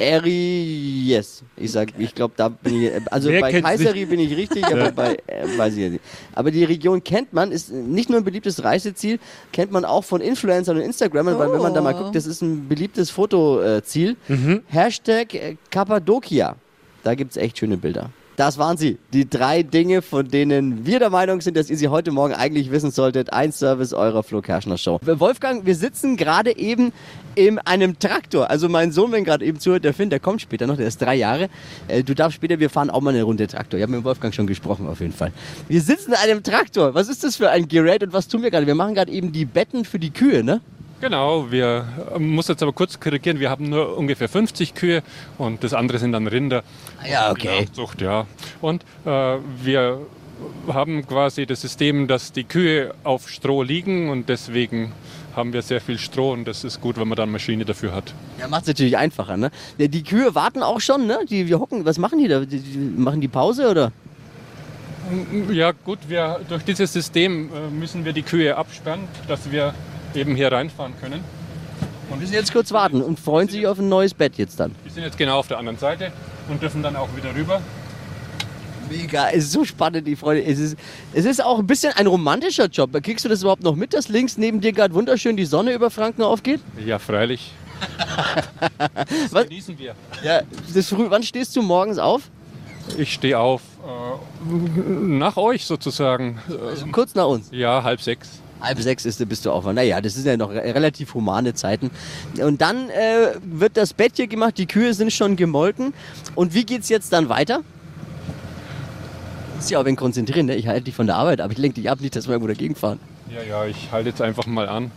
Vulkans 0.00 0.24
Eries. 0.24 1.42
Ich 1.56 1.72
sag, 1.72 1.92
ich 1.98 2.14
glaube, 2.14 2.34
da 2.36 2.48
bin 2.48 2.82
ich, 2.82 2.90
äh, 2.90 3.00
also 3.10 3.28
Wer 3.28 3.40
bei 3.40 3.60
Kayseri 3.60 4.06
bin 4.06 4.20
ich 4.20 4.36
richtig, 4.36 4.64
aber 4.64 4.90
bei, 4.92 5.18
äh, 5.26 5.46
weiß 5.56 5.76
ich 5.76 5.90
nicht. 5.90 6.04
Aber 6.34 6.50
die 6.50 6.64
Region 6.64 7.02
kennt 7.04 7.32
man, 7.32 7.52
ist 7.52 7.70
nicht 7.70 8.08
nur 8.08 8.18
ein 8.18 8.24
beliebtes 8.24 8.62
Reiseziel, 8.64 9.18
kennt 9.52 9.70
man 9.70 9.84
auch 9.84 10.04
von 10.04 10.20
Influencern 10.20 10.76
und 10.78 10.82
Instagrammern, 10.82 11.38
weil 11.38 11.52
wenn 11.52 11.62
man 11.62 11.74
da 11.74 11.80
mal 11.80 11.94
guckt, 11.94 12.14
das 12.14 12.26
ist 12.26 12.42
ein 12.42 12.68
beliebtes 12.68 13.10
Fotoziel. 13.10 14.16
Hashtag 14.68 15.34
äh, 15.34 15.56
Kappadokia. 15.70 16.56
Da 17.02 17.14
gibt's 17.14 17.36
echt 17.36 17.58
schöne 17.58 17.76
Bilder. 17.76 18.10
Das 18.40 18.56
waren 18.56 18.78
sie. 18.78 18.96
Die 19.12 19.28
drei 19.28 19.62
Dinge, 19.62 20.00
von 20.00 20.26
denen 20.26 20.86
wir 20.86 20.98
der 20.98 21.10
Meinung 21.10 21.42
sind, 21.42 21.58
dass 21.58 21.68
ihr 21.68 21.76
sie 21.76 21.88
heute 21.88 22.10
Morgen 22.10 22.32
eigentlich 22.32 22.70
wissen 22.70 22.90
solltet. 22.90 23.34
Ein 23.34 23.52
Service 23.52 23.92
eurer 23.92 24.22
Flo 24.22 24.40
Kerschner 24.40 24.78
Show. 24.78 24.98
Wolfgang, 25.04 25.66
wir 25.66 25.74
sitzen 25.74 26.16
gerade 26.16 26.56
eben 26.56 26.94
in 27.34 27.58
einem 27.58 27.98
Traktor. 27.98 28.48
Also 28.48 28.70
mein 28.70 28.92
Sohn, 28.92 29.12
wenn 29.12 29.24
gerade 29.24 29.44
eben 29.44 29.60
zuhört, 29.60 29.84
der 29.84 29.92
Finn, 29.92 30.08
der 30.08 30.20
kommt 30.20 30.40
später 30.40 30.66
noch, 30.66 30.78
der 30.78 30.86
ist 30.86 31.02
drei 31.02 31.16
Jahre. 31.16 31.50
Äh, 31.86 32.02
du 32.02 32.14
darfst 32.14 32.36
später, 32.36 32.58
wir 32.58 32.70
fahren 32.70 32.88
auch 32.88 33.02
mal 33.02 33.12
eine 33.12 33.24
Runde 33.24 33.46
Traktor. 33.46 33.76
Ich 33.76 33.82
habe 33.82 33.92
mit 33.92 34.04
Wolfgang 34.04 34.34
schon 34.34 34.46
gesprochen, 34.46 34.88
auf 34.88 35.00
jeden 35.00 35.12
Fall. 35.12 35.32
Wir 35.68 35.82
sitzen 35.82 36.12
in 36.12 36.16
einem 36.16 36.42
Traktor. 36.42 36.94
Was 36.94 37.10
ist 37.10 37.22
das 37.22 37.36
für 37.36 37.50
ein 37.50 37.68
Gerät 37.68 38.02
und 38.02 38.14
was 38.14 38.26
tun 38.26 38.42
wir 38.42 38.50
gerade? 38.50 38.66
Wir 38.66 38.74
machen 38.74 38.94
gerade 38.94 39.12
eben 39.12 39.32
die 39.32 39.44
Betten 39.44 39.84
für 39.84 39.98
die 39.98 40.12
Kühe, 40.12 40.42
ne? 40.42 40.62
Genau, 41.00 41.50
wir 41.50 41.86
äh, 42.14 42.18
muss 42.18 42.48
jetzt 42.48 42.62
aber 42.62 42.74
kurz 42.74 43.00
korrigieren, 43.00 43.40
wir 43.40 43.48
haben 43.48 43.70
nur 43.70 43.96
ungefähr 43.96 44.28
50 44.28 44.74
Kühe 44.74 45.02
und 45.38 45.64
das 45.64 45.72
andere 45.72 45.98
sind 45.98 46.12
dann 46.12 46.26
Rinder. 46.26 46.62
Ja, 47.10 47.32
Nachzucht, 47.32 48.02
ja. 48.02 48.26
Und 48.60 48.82
äh, 49.06 49.38
wir 49.62 50.00
haben 50.68 51.06
quasi 51.06 51.46
das 51.46 51.62
System, 51.62 52.06
dass 52.06 52.32
die 52.32 52.44
Kühe 52.44 52.94
auf 53.02 53.30
Stroh 53.30 53.62
liegen 53.62 54.10
und 54.10 54.28
deswegen 54.28 54.92
haben 55.34 55.54
wir 55.54 55.62
sehr 55.62 55.80
viel 55.80 55.98
Stroh 55.98 56.32
und 56.32 56.46
das 56.46 56.64
ist 56.64 56.82
gut, 56.82 56.98
wenn 56.98 57.08
man 57.08 57.16
dann 57.16 57.30
Maschine 57.30 57.64
dafür 57.64 57.94
hat. 57.94 58.12
Ja, 58.38 58.48
macht 58.48 58.62
es 58.62 58.68
natürlich 58.68 58.98
einfacher, 58.98 59.38
ne? 59.38 59.50
Die, 59.78 59.88
die 59.88 60.02
Kühe 60.02 60.34
warten 60.34 60.62
auch 60.62 60.80
schon, 60.80 61.06
ne? 61.06 61.20
Die, 61.28 61.48
wir 61.48 61.60
hocken, 61.60 61.86
was 61.86 61.96
machen 61.98 62.18
die 62.18 62.28
da? 62.28 62.40
Die, 62.40 62.58
die 62.58 62.78
machen 62.78 63.22
die 63.22 63.28
Pause 63.28 63.70
oder? 63.70 63.92
Ja 65.50 65.72
gut, 65.72 65.98
wir, 66.08 66.40
durch 66.48 66.62
dieses 66.64 66.92
System 66.92 67.48
äh, 67.52 67.70
müssen 67.70 68.04
wir 68.04 68.12
die 68.12 68.22
Kühe 68.22 68.56
absperren, 68.56 69.08
dass 69.28 69.50
wir 69.50 69.74
eben 70.14 70.34
hier 70.36 70.50
reinfahren 70.52 70.94
können. 71.00 71.22
Und 72.10 72.20
müssen 72.20 72.32
jetzt 72.34 72.52
kurz 72.52 72.72
warten 72.72 73.02
und 73.02 73.20
freuen 73.20 73.48
sich 73.48 73.66
auf 73.66 73.78
ein 73.78 73.88
neues 73.88 74.14
Bett 74.14 74.36
jetzt 74.36 74.58
dann. 74.58 74.74
Wir 74.82 74.90
sind 74.92 75.04
jetzt 75.04 75.16
genau 75.16 75.38
auf 75.38 75.46
der 75.46 75.58
anderen 75.58 75.78
Seite 75.78 76.12
und 76.48 76.60
dürfen 76.60 76.82
dann 76.82 76.96
auch 76.96 77.08
wieder 77.16 77.32
rüber. 77.34 77.60
Mega, 78.90 79.28
es 79.30 79.44
ist 79.44 79.52
so 79.52 79.64
spannend, 79.64 80.08
die 80.08 80.16
Freude. 80.16 80.42
Es 80.42 80.58
ist, 80.58 80.76
es 81.12 81.24
ist 81.24 81.44
auch 81.44 81.60
ein 81.60 81.66
bisschen 81.68 81.92
ein 81.92 82.08
romantischer 82.08 82.66
Job. 82.66 82.90
Kriegst 83.04 83.24
du 83.24 83.28
das 83.28 83.42
überhaupt 83.42 83.62
noch 83.62 83.76
mit, 83.76 83.94
dass 83.94 84.08
links 84.08 84.36
neben 84.36 84.60
dir 84.60 84.72
gerade 84.72 84.92
wunderschön 84.94 85.36
die 85.36 85.44
Sonne 85.44 85.72
über 85.72 85.90
Franken 85.90 86.22
aufgeht? 86.22 86.60
Ja, 86.84 86.98
freilich. 86.98 87.52
Das 88.78 89.32
Was? 89.32 89.44
genießen 89.44 89.78
wir. 89.78 89.94
Ja, 90.22 90.42
das 90.74 90.88
früh, 90.88 91.06
wann 91.08 91.22
stehst 91.22 91.54
du 91.56 91.62
morgens 91.62 91.98
auf? 91.98 92.22
Ich 92.98 93.12
stehe 93.12 93.38
auf 93.38 93.62
äh, 93.86 94.50
nach 94.90 95.36
euch 95.36 95.64
sozusagen. 95.64 96.38
Äh, 96.48 96.90
Kurz 96.90 97.14
nach 97.14 97.26
uns. 97.26 97.48
ja, 97.52 97.82
halb 97.82 98.00
sechs. 98.02 98.40
Halb 98.60 98.80
sechs 98.80 99.04
ist, 99.04 99.26
bist 99.28 99.46
du 99.46 99.50
auf. 99.50 99.64
Naja, 99.64 100.00
das 100.00 100.14
sind 100.14 100.26
ja 100.26 100.36
noch 100.36 100.50
re 100.50 100.74
relativ 100.74 101.14
humane 101.14 101.54
Zeiten. 101.54 101.90
Und 102.40 102.60
dann 102.60 102.90
äh, 102.90 103.34
wird 103.42 103.76
das 103.76 103.94
Bett 103.94 104.12
hier 104.16 104.26
gemacht, 104.26 104.58
die 104.58 104.66
Kühe 104.66 104.94
sind 104.94 105.12
schon 105.12 105.36
gemolken. 105.36 105.94
Und 106.34 106.54
wie 106.54 106.64
geht's 106.64 106.88
jetzt 106.88 107.12
dann 107.12 107.28
weiter? 107.28 107.62
Muss 109.56 109.70
ja 109.70 109.80
auch 109.80 109.84
ein 109.84 109.96
konzentrieren, 109.96 110.46
ne? 110.46 110.56
Ich 110.56 110.66
halte 110.66 110.84
dich 110.84 110.94
von 110.94 111.06
der 111.06 111.16
Arbeit 111.16 111.40
ab. 111.40 111.50
Ich 111.52 111.58
lenke 111.58 111.80
dich 111.80 111.90
ab, 111.90 112.00
nicht, 112.00 112.16
dass 112.16 112.26
wir 112.26 112.32
irgendwo 112.32 112.48
dagegen 112.48 112.74
fahren. 112.74 112.98
Ja, 113.34 113.42
ja, 113.42 113.66
ich 113.66 113.92
halte 113.92 114.08
jetzt 114.08 114.22
einfach 114.22 114.46
mal 114.46 114.68
an. 114.68 114.90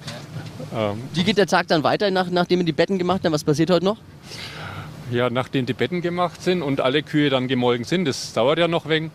Ähm, 0.74 1.01
Wie 1.13 1.24
geht 1.24 1.38
der 1.38 1.48
Tag 1.48 1.68
dann 1.68 1.83
weiter, 1.83 2.10
nach, 2.12 2.30
nachdem 2.30 2.60
wir 2.60 2.65
die 2.65 2.71
Betten 2.71 2.98
gemacht 2.98 3.24
haben? 3.24 3.33
Was 3.33 3.44
passiert 3.44 3.69
heute 3.69 3.86
noch? 3.86 3.98
ja, 5.12 5.30
nachdem 5.30 5.65
die 5.65 5.74
Betten 5.74 6.01
gemacht 6.01 6.42
sind 6.42 6.62
und 6.62 6.81
alle 6.81 7.04
Kühe 7.04 7.30
dann 7.30 7.48
gemolken 7.48 7.86
sind, 7.86 8.06
das 8.06 8.33
dauert 8.33 8.60
ja 8.60 8.68
noch 8.68 8.89
wegen. 8.89 9.12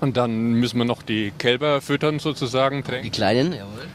Und 0.00 0.16
dann 0.16 0.52
müssen 0.54 0.78
wir 0.78 0.84
noch 0.84 1.02
die 1.02 1.32
Kälber 1.38 1.80
füttern 1.80 2.18
sozusagen, 2.18 2.78
Die 2.78 2.82
tränken 2.90 3.10
Kleinen, 3.12 3.52
jawohl. 3.52 3.86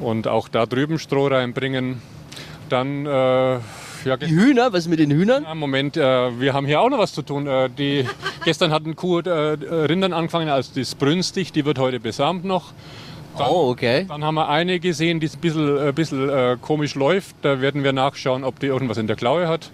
und 0.00 0.26
auch 0.26 0.48
da 0.48 0.66
drüben 0.66 0.98
Stroh 0.98 1.26
reinbringen. 1.28 2.00
Dann, 2.68 3.04
äh, 3.04 3.10
ja, 4.04 4.16
Die 4.18 4.28
Hühner, 4.28 4.72
was 4.72 4.80
ist 4.80 4.88
mit 4.88 4.98
den 4.98 5.10
Hühnern? 5.10 5.44
Ja, 5.44 5.54
Moment, 5.54 5.96
äh, 5.96 6.40
wir 6.40 6.54
haben 6.54 6.66
hier 6.66 6.80
auch 6.80 6.88
noch 6.88 6.98
was 6.98 7.12
zu 7.12 7.22
tun. 7.22 7.46
Äh, 7.46 7.68
die, 7.68 8.06
gestern 8.44 8.70
hat 8.72 8.86
ein 8.86 8.96
Kuh 8.96 9.20
äh, 9.20 9.30
Rindern 9.30 10.12
angefangen, 10.12 10.48
also 10.48 10.72
die 10.74 10.80
ist 10.80 10.98
brünstig, 10.98 11.52
die 11.52 11.64
wird 11.64 11.78
heute 11.78 12.00
besamt 12.00 12.44
noch. 12.44 12.72
Oh, 13.38 13.70
okay. 13.70 14.04
Dann 14.08 14.24
haben 14.24 14.34
wir 14.34 14.48
eine 14.48 14.78
gesehen, 14.78 15.18
die 15.20 15.26
ein 15.28 15.40
bisschen, 15.40 15.88
äh, 15.88 15.92
bisschen 15.92 16.28
äh, 16.28 16.56
komisch 16.60 16.94
läuft. 16.94 17.34
Da 17.42 17.60
werden 17.60 17.82
wir 17.82 17.92
nachschauen, 17.92 18.44
ob 18.44 18.58
die 18.60 18.66
irgendwas 18.66 18.98
in 18.98 19.06
der 19.06 19.16
Klaue 19.16 19.48
hat. 19.48 19.70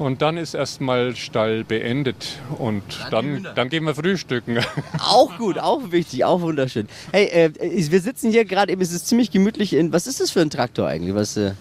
Und 0.00 0.22
dann 0.22 0.38
ist 0.38 0.54
erstmal 0.54 1.14
Stall 1.14 1.62
beendet. 1.62 2.38
Und 2.56 2.82
dann, 3.10 3.46
dann 3.54 3.68
gehen 3.68 3.84
wir 3.84 3.94
frühstücken. 3.94 4.58
Auch 4.98 5.36
gut, 5.36 5.58
auch 5.58 5.92
wichtig, 5.92 6.24
auch 6.24 6.40
wunderschön. 6.40 6.88
Hey, 7.12 7.26
äh, 7.26 7.50
wir 7.90 8.00
sitzen 8.00 8.30
hier 8.30 8.46
gerade 8.46 8.72
eben, 8.72 8.80
es 8.80 8.92
ist 8.92 9.08
ziemlich 9.08 9.30
gemütlich 9.30 9.74
in. 9.74 9.92
Was 9.92 10.06
ist 10.06 10.18
das 10.18 10.30
für 10.30 10.40
ein 10.40 10.48
Traktor 10.48 10.86
eigentlich? 10.86 11.14
Was, 11.14 11.36
äh, 11.36 11.52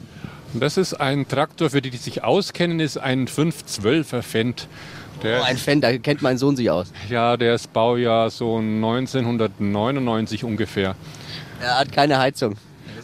das 0.53 0.77
ist 0.77 0.93
ein 0.93 1.27
Traktor, 1.27 1.69
für 1.69 1.81
die, 1.81 1.89
die 1.89 1.97
sich 1.97 2.23
auskennen, 2.23 2.79
ist 2.79 2.97
ein 2.97 3.27
512er 3.27 4.21
Fendt. 4.21 4.69
Der 5.21 5.41
oh, 5.41 5.43
ein 5.43 5.57
Fan, 5.57 5.81
da 5.81 5.97
kennt 5.97 6.21
mein 6.21 6.37
Sohn 6.37 6.55
sich 6.55 6.69
aus. 6.69 6.93
Ja, 7.09 7.35
der 7.35 7.55
ist 7.55 7.73
Baujahr 7.73 8.29
so 8.29 8.57
1999 8.57 10.45
ungefähr. 10.45 10.95
Er 11.61 11.77
hat 11.77 11.91
keine 11.91 12.17
Heizung. 12.19 12.55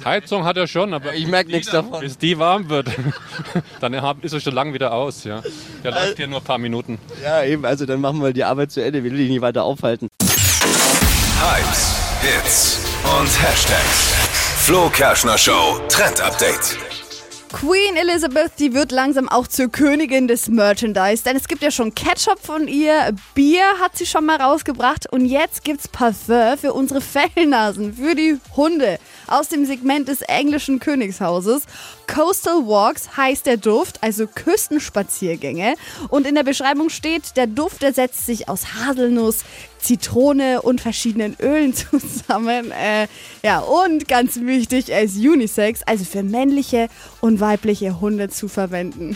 Heizung 0.05 0.45
hat 0.45 0.55
er 0.55 0.67
schon, 0.67 0.93
aber 0.93 1.15
Ich 1.15 1.25
merke 1.25 1.49
nichts 1.51 1.71
davon. 1.71 1.99
bis 1.99 2.17
die 2.17 2.37
warm 2.37 2.69
wird, 2.69 2.87
dann 3.81 3.93
ist 4.21 4.33
er 4.33 4.39
schon 4.39 4.53
lang 4.53 4.71
wieder 4.73 4.93
aus. 4.93 5.23
Ja. 5.23 5.41
Der 5.83 5.91
läuft 5.91 6.17
hier 6.17 6.27
nur 6.27 6.39
ein 6.39 6.43
paar 6.45 6.59
Minuten. 6.59 6.99
Ja, 7.23 7.43
eben, 7.43 7.65
also 7.65 7.87
dann 7.87 7.99
machen 8.01 8.21
wir 8.21 8.31
die 8.31 8.43
Arbeit 8.43 8.71
zu 8.71 8.83
Ende. 8.83 9.03
Wir 9.03 9.11
will 9.11 9.17
dich 9.17 9.29
nicht 9.29 9.41
weiter 9.41 9.63
aufhalten. 9.63 10.07
Hypes, 10.21 11.95
Hits 12.21 12.79
und 13.19 13.27
Hashtags. 13.41 14.13
Flo 14.59 14.89
Kerschner 14.89 15.37
Show 15.37 15.79
Trend 15.89 16.21
Update. 16.21 16.77
Queen 17.51 17.95
Elizabeth, 17.95 18.51
die 18.59 18.73
wird 18.73 18.91
langsam 18.91 19.29
auch 19.29 19.47
zur 19.47 19.69
Königin 19.69 20.27
des 20.27 20.49
Merchandise, 20.49 21.23
denn 21.23 21.37
es 21.37 21.47
gibt 21.47 21.61
ja 21.63 21.71
schon 21.71 21.95
Ketchup 21.95 22.37
von 22.41 22.67
ihr, 22.67 23.15
Bier 23.33 23.63
hat 23.79 23.97
sie 23.97 24.05
schon 24.05 24.25
mal 24.25 24.41
rausgebracht 24.41 25.09
und 25.11 25.25
jetzt 25.25 25.63
gibt's 25.63 25.87
Parfum 25.87 26.57
für 26.57 26.73
unsere 26.73 26.99
Fellnasen, 26.99 27.93
für 27.93 28.13
die 28.13 28.37
Hunde. 28.57 28.99
Aus 29.27 29.49
dem 29.49 29.65
Segment 29.65 30.07
des 30.07 30.21
englischen 30.21 30.79
Königshauses. 30.79 31.63
Coastal 32.07 32.67
Walks 32.67 33.17
heißt 33.17 33.45
der 33.45 33.57
Duft, 33.57 34.01
also 34.03 34.27
Küstenspaziergänge. 34.27 35.75
Und 36.09 36.27
in 36.27 36.35
der 36.35 36.43
Beschreibung 36.43 36.89
steht, 36.89 37.35
der 37.37 37.47
Duft, 37.47 37.81
der 37.81 37.93
setzt 37.93 38.25
sich 38.25 38.49
aus 38.49 38.75
Haselnuss, 38.75 39.43
Zitrone 39.85 40.61
und 40.61 40.81
verschiedenen 40.81 41.35
Ölen 41.39 41.73
zusammen. 41.73 42.71
Äh, 42.71 43.07
ja, 43.43 43.59
und 43.59 44.07
ganz 44.07 44.39
wichtig, 44.39 44.89
er 44.89 45.03
ist 45.03 45.17
Unisex, 45.17 45.81
also 45.83 46.03
für 46.03 46.23
männliche 46.23 46.87
und 47.21 47.39
weibliche 47.39 48.01
Hunde 48.01 48.29
zu 48.29 48.47
verwenden. 48.47 49.15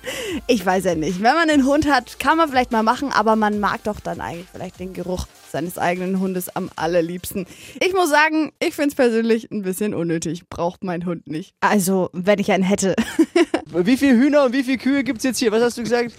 ich 0.46 0.64
weiß 0.64 0.84
ja 0.84 0.94
nicht. 0.94 1.22
Wenn 1.22 1.34
man 1.34 1.48
einen 1.48 1.66
Hund 1.66 1.90
hat, 1.90 2.18
kann 2.18 2.36
man 2.36 2.48
vielleicht 2.48 2.70
mal 2.70 2.82
machen, 2.82 3.10
aber 3.12 3.34
man 3.34 3.60
mag 3.60 3.82
doch 3.84 4.00
dann 4.00 4.20
eigentlich 4.20 4.48
vielleicht 4.52 4.78
den 4.78 4.92
Geruch 4.92 5.26
seines 5.50 5.78
eigenen 5.78 6.20
Hundes 6.20 6.54
am 6.54 6.70
allerliebsten. 6.76 7.46
Ich 7.80 7.92
muss 7.92 8.10
sagen, 8.10 8.52
ich 8.60 8.74
finde 8.74 8.90
es 8.90 8.94
persönlich 8.94 9.50
ein 9.50 9.62
bisschen 9.62 9.94
unnötig. 9.94 10.48
Braucht 10.48 10.84
mein 10.84 11.06
Hund 11.06 11.28
nicht. 11.28 11.54
Also, 11.60 12.10
wenn 12.12 12.38
ich 12.38 12.52
einen 12.52 12.62
hätte. 12.62 12.94
Wie 13.72 13.96
viele 13.96 14.16
Hühner 14.16 14.44
und 14.46 14.52
wie 14.52 14.64
viele 14.64 14.78
Kühe 14.78 15.04
gibt 15.04 15.18
es 15.18 15.24
jetzt 15.24 15.38
hier? 15.38 15.52
Was 15.52 15.62
hast 15.62 15.78
du 15.78 15.82
gesagt? 15.82 16.12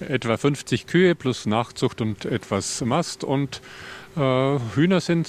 Etwa 0.00 0.38
50 0.38 0.86
Kühe 0.86 1.14
plus 1.14 1.44
Nachzucht 1.44 2.00
und 2.00 2.24
etwas 2.24 2.80
Mast 2.80 3.24
und 3.24 3.60
äh, 4.16 4.58
Hühner 4.74 5.00
sind 5.00 5.28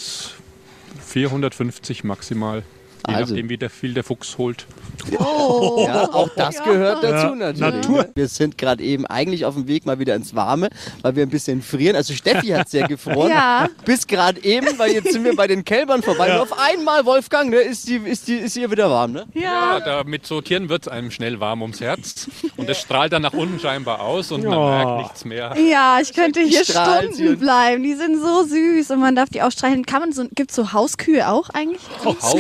450 1.06 2.06
maximal. 2.06 2.64
Je 3.08 3.14
Also. 3.16 3.34
nachdem, 3.34 3.50
wie 3.50 3.58
der, 3.58 3.70
viel 3.70 3.94
der 3.94 4.04
Fuchs 4.04 4.38
holt. 4.38 4.66
Ja, 5.12 5.20
auch 5.20 6.30
das 6.36 6.64
gehört 6.64 7.04
dazu 7.04 7.28
Ja, 7.28 7.36
natürlich. 7.36 7.60
Natur. 7.60 8.08
Wir 8.16 8.28
sind 8.28 8.58
gerade 8.58 8.84
eben 8.84 9.06
eigentlich 9.06 9.46
auf 9.46 9.54
dem 9.56 9.68
Weg 9.68 9.86
mal 9.86 10.00
wieder 10.00 10.16
ins 10.16 10.34
Warme, 10.36 10.70
weil 11.02 11.16
wir 11.16 11.24
ein 11.24 11.30
bisschen 11.30 11.62
frieren. 11.62 11.96
Also 11.96 12.14
Steffi 12.14 12.48
hat 12.48 12.70
sehr 12.70 12.88
gefroren. 12.88 13.32
Ja. 13.36 13.68
Bis 13.86 14.08
gerade 14.08 14.42
eben, 14.44 14.68
weil 14.78 14.92
jetzt 14.94 15.12
sind 15.12 15.24
wir 15.26 15.36
bei 15.36 15.48
den 15.48 15.66
Kälbern 15.66 16.02
vorbei. 16.02 16.34
Und 16.36 16.40
auf 16.42 16.58
einmal, 16.58 17.06
Wolfgang, 17.06 17.50
ne, 17.50 17.58
ist, 17.58 17.88
die, 17.90 17.96
ist, 17.98 18.28
die, 18.28 18.36
ist 18.38 18.54
hier 18.54 18.72
wieder 18.72 18.90
warm, 18.90 19.12
ne? 19.12 19.26
Ja, 19.34 19.80
da 19.80 20.04
mit 20.04 20.26
so 20.26 20.42
Tieren 20.42 20.70
wird 20.70 20.84
es 20.84 20.88
einem 20.88 21.12
schnell 21.12 21.40
warm 21.40 21.62
ums 21.62 21.82
Herz. 21.82 22.28
Und 22.56 22.70
das 22.70 22.80
strahlt 22.80 23.12
dann 23.14 23.24
nach 23.24 23.34
unten 23.34 23.60
scheinbar 23.60 24.00
aus 24.02 24.32
und 24.32 24.44
man 24.44 24.54
Ja. 24.54 24.70
merkt 24.86 24.98
nichts 25.04 25.26
mehr. 25.26 25.54
Ja, 25.70 26.00
ich 26.02 26.14
könnte 26.14 26.40
hier 26.42 26.64
Stunden 26.64 27.28
und- 27.28 27.40
bleiben. 27.40 27.84
Die 27.84 27.96
sind 27.96 28.20
so 28.22 28.44
süß 28.44 28.92
und 28.92 29.00
man 29.00 29.16
darf 29.16 29.30
die 29.30 29.42
auch 29.42 29.52
streicheln. 29.52 29.86
Kann 29.86 30.02
man 30.02 30.12
so, 30.14 30.26
gibt's 30.34 30.56
so 30.56 30.72
Hauskühe 30.72 31.28
auch 31.30 31.50
eigentlich? 31.50 31.82
Haus. 32.04 32.36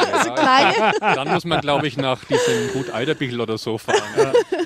Ja, 0.20 0.34
Kleine? 0.34 0.92
Dann 1.00 1.28
muss 1.28 1.44
man, 1.44 1.60
glaube 1.60 1.86
ich, 1.86 1.96
nach 1.96 2.24
diesem 2.24 2.72
Gut 2.72 2.92
Eiderbichl 2.92 3.40
oder 3.40 3.58
so 3.58 3.78
fahren. 3.78 4.00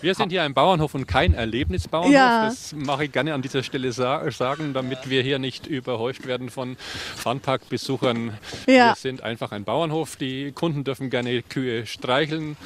Wir 0.00 0.14
sind 0.14 0.30
hier 0.30 0.42
ein 0.42 0.54
Bauernhof 0.54 0.94
und 0.94 1.06
kein 1.06 1.34
Erlebnisbauernhof. 1.34 2.12
Ja. 2.12 2.46
Das 2.46 2.74
mache 2.74 3.04
ich 3.04 3.12
gerne 3.12 3.34
an 3.34 3.42
dieser 3.42 3.62
Stelle 3.62 3.92
sa 3.92 4.30
sagen, 4.30 4.74
damit 4.74 5.08
wir 5.08 5.22
hier 5.22 5.38
nicht 5.38 5.66
überhäuft 5.66 6.26
werden 6.26 6.50
von 6.50 6.76
Funpark-Besuchern. 7.16 8.36
Ja. 8.66 8.90
Wir 8.90 8.94
sind 8.96 9.22
einfach 9.22 9.52
ein 9.52 9.64
Bauernhof. 9.64 10.16
Die 10.16 10.52
Kunden 10.52 10.84
dürfen 10.84 11.10
gerne 11.10 11.42
Kühe 11.42 11.86
streicheln 11.86 12.56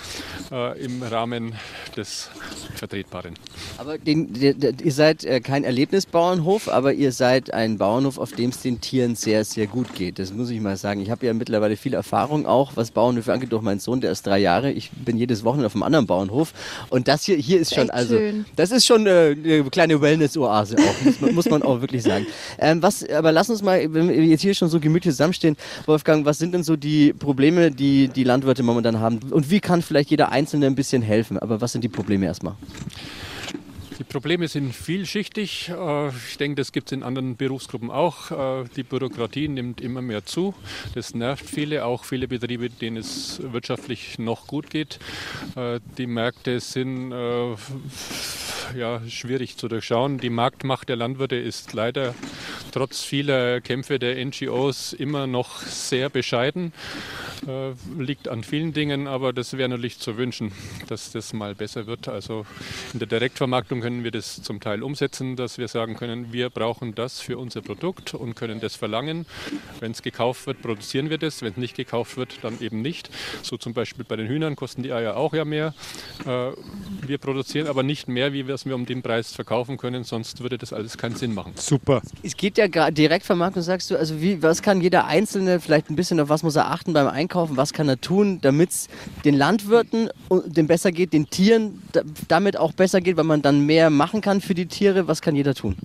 äh, 0.50 0.78
im 0.82 1.02
Rahmen 1.02 1.54
des 1.96 2.30
Vertretbaren. 2.74 3.34
Aber 3.78 3.98
den, 3.98 4.32
der, 4.32 4.54
der, 4.54 4.72
ihr 4.82 4.92
seid 4.92 5.24
äh, 5.24 5.40
kein 5.40 5.64
Erlebnisbauernhof, 5.64 6.68
aber 6.68 6.92
ihr 6.92 7.12
seid 7.12 7.52
ein 7.52 7.78
Bauernhof, 7.78 8.18
auf 8.18 8.32
dem 8.32 8.50
es 8.50 8.60
den 8.60 8.80
Tieren 8.80 9.14
sehr, 9.14 9.44
sehr 9.44 9.66
gut 9.66 9.94
geht. 9.94 10.18
Das 10.18 10.32
muss 10.32 10.50
ich 10.50 10.60
mal 10.60 10.76
sagen. 10.76 11.00
Ich 11.00 11.10
habe 11.10 11.26
ja 11.26 11.34
mittlerweile 11.34 11.76
viel 11.76 11.94
Erfahrung 11.94 12.46
auch, 12.46 12.57
was 12.74 12.90
Bauernhöfe 12.90 13.32
angeht, 13.32 13.52
durch 13.52 13.62
meinen 13.62 13.80
Sohn, 13.80 14.00
der 14.00 14.12
ist 14.12 14.26
drei 14.26 14.38
Jahre. 14.38 14.70
Ich 14.70 14.90
bin 14.90 15.16
jedes 15.16 15.44
Wochenende 15.44 15.66
auf 15.66 15.74
einem 15.74 15.82
anderen 15.82 16.06
Bauernhof. 16.06 16.52
Und 16.90 17.08
das 17.08 17.24
hier, 17.24 17.36
hier 17.36 17.60
ist 17.60 17.74
schon, 17.74 17.84
Echt 17.84 17.94
also, 17.94 18.16
schön. 18.16 18.44
das 18.56 18.70
ist 18.70 18.86
schon 18.86 19.06
äh, 19.06 19.36
eine 19.42 19.64
kleine 19.70 20.00
Wellness-Oase 20.00 20.76
auch, 20.78 21.04
muss 21.04 21.20
man, 21.20 21.34
muss 21.34 21.50
man 21.50 21.62
auch 21.62 21.80
wirklich 21.80 22.02
sagen. 22.02 22.26
Ähm, 22.60 22.82
was, 22.82 23.08
aber 23.08 23.30
lass 23.30 23.50
uns 23.50 23.62
mal, 23.62 23.92
wenn 23.92 24.08
wir 24.08 24.24
jetzt 24.24 24.40
hier 24.40 24.54
schon 24.54 24.68
so 24.68 24.80
gemütlich 24.80 25.12
zusammenstehen, 25.12 25.56
Wolfgang, 25.86 26.24
was 26.24 26.38
sind 26.38 26.52
denn 26.52 26.64
so 26.64 26.76
die 26.76 27.12
Probleme, 27.12 27.70
die 27.70 28.08
die 28.08 28.24
Landwirte 28.24 28.62
momentan 28.62 28.98
haben? 28.98 29.20
Und 29.30 29.50
wie 29.50 29.60
kann 29.60 29.82
vielleicht 29.82 30.10
jeder 30.10 30.32
Einzelne 30.32 30.66
ein 30.66 30.74
bisschen 30.74 31.02
helfen? 31.02 31.38
Aber 31.38 31.60
was 31.60 31.72
sind 31.72 31.82
die 31.82 31.88
Probleme 31.88 32.26
erstmal? 32.26 32.54
Die 33.98 34.04
Probleme 34.04 34.46
sind 34.46 34.72
vielschichtig. 34.76 35.70
Äh, 35.70 36.08
Ich 36.28 36.38
denke, 36.38 36.54
das 36.54 36.70
gibt 36.70 36.88
es 36.88 36.92
in 36.92 37.02
anderen 37.02 37.36
Berufsgruppen 37.36 37.90
auch. 37.90 38.30
Äh, 38.30 38.68
Die 38.76 38.84
Bürokratie 38.84 39.48
nimmt 39.48 39.80
immer 39.80 40.02
mehr 40.02 40.24
zu. 40.24 40.54
Das 40.94 41.14
nervt 41.14 41.44
viele, 41.44 41.84
auch 41.84 42.04
viele 42.04 42.28
Betriebe, 42.28 42.70
denen 42.70 42.98
es 42.98 43.42
wirtschaftlich 43.42 44.20
noch 44.20 44.46
gut 44.46 44.70
geht. 44.70 45.00
Äh, 45.56 45.80
Die 45.96 46.06
Märkte 46.06 46.60
sind 46.60 47.10
ja, 48.76 49.00
schwierig 49.08 49.56
zu 49.56 49.66
durchschauen. 49.66 50.18
Die 50.18 50.30
Marktmacht 50.30 50.88
der 50.88 50.96
Landwirte 50.96 51.36
ist 51.36 51.72
leider 51.72 52.14
trotz 52.70 53.02
vieler 53.02 53.60
Kämpfe 53.60 53.98
der 53.98 54.24
NGOs 54.24 54.92
immer 54.92 55.26
noch 55.26 55.62
sehr 55.62 56.10
bescheiden. 56.10 56.72
Liegt 57.98 58.28
an 58.28 58.42
vielen 58.44 58.72
Dingen, 58.72 59.06
aber 59.06 59.32
das 59.32 59.56
wäre 59.56 59.68
natürlich 59.68 59.98
zu 60.00 60.16
wünschen, 60.18 60.52
dass 60.88 61.12
das 61.12 61.32
mal 61.32 61.54
besser 61.54 61.86
wird. 61.86 62.08
Also 62.08 62.44
in 62.92 62.98
der 62.98 63.08
Direktvermarktung 63.08 63.80
können 63.88 64.04
wir 64.04 64.10
das 64.10 64.42
zum 64.42 64.60
Teil 64.60 64.82
umsetzen, 64.82 65.34
dass 65.34 65.56
wir 65.56 65.66
sagen 65.66 65.96
können, 65.96 66.30
wir 66.30 66.50
brauchen 66.50 66.94
das 66.94 67.22
für 67.22 67.38
unser 67.38 67.62
Produkt 67.62 68.12
und 68.12 68.34
können 68.34 68.60
das 68.60 68.76
verlangen. 68.76 69.24
Wenn 69.80 69.92
es 69.92 70.02
gekauft 70.02 70.46
wird, 70.46 70.60
produzieren 70.60 71.08
wir 71.08 71.16
das. 71.16 71.40
Wenn 71.40 71.52
es 71.52 71.56
nicht 71.56 71.74
gekauft 71.74 72.18
wird, 72.18 72.40
dann 72.42 72.60
eben 72.60 72.82
nicht. 72.82 73.08
So 73.40 73.56
zum 73.56 73.72
Beispiel 73.72 74.04
bei 74.04 74.16
den 74.16 74.28
Hühnern 74.28 74.56
kosten 74.56 74.82
die 74.82 74.92
Eier 74.92 75.16
auch 75.16 75.32
ja 75.32 75.46
mehr. 75.46 75.72
Äh, 76.26 76.50
wir 77.08 77.18
produzieren 77.18 77.66
aber 77.66 77.82
nicht 77.82 78.08
mehr, 78.08 78.32
wie 78.32 78.46
wir 78.46 78.54
es 78.54 78.66
wir 78.66 78.74
um 78.74 78.86
den 78.86 79.02
Preis 79.02 79.32
verkaufen 79.32 79.76
können, 79.76 80.04
sonst 80.04 80.42
würde 80.42 80.58
das 80.58 80.72
alles 80.72 80.96
keinen 80.98 81.16
Sinn 81.16 81.34
machen. 81.34 81.52
Super. 81.56 82.02
Es 82.22 82.36
geht 82.36 82.58
ja 82.58 82.66
gerade 82.66 82.92
Direktvermarktung, 82.92 83.62
sagst 83.62 83.90
du. 83.90 83.96
Also 83.96 84.20
wie, 84.20 84.42
was 84.42 84.62
kann 84.62 84.80
jeder 84.80 85.06
Einzelne 85.06 85.60
vielleicht 85.60 85.90
ein 85.90 85.96
bisschen 85.96 86.20
auf 86.20 86.28
was 86.28 86.42
muss 86.42 86.56
er 86.56 86.70
achten 86.70 86.92
beim 86.92 87.08
Einkaufen? 87.08 87.56
Was 87.56 87.72
kann 87.72 87.88
er 87.88 88.00
tun, 88.00 88.40
damit 88.42 88.70
es 88.70 88.88
den 89.24 89.34
Landwirten 89.34 90.10
und 90.28 90.56
dem 90.56 90.66
besser 90.66 90.92
geht, 90.92 91.12
den 91.12 91.30
Tieren 91.30 91.82
da, 91.92 92.02
damit 92.28 92.56
auch 92.56 92.72
besser 92.72 93.00
geht, 93.00 93.16
weil 93.16 93.24
man 93.24 93.42
dann 93.42 93.66
mehr 93.66 93.90
machen 93.90 94.20
kann 94.20 94.40
für 94.40 94.54
die 94.54 94.66
Tiere? 94.66 95.08
Was 95.08 95.22
kann 95.22 95.34
jeder 95.34 95.54
tun? 95.54 95.76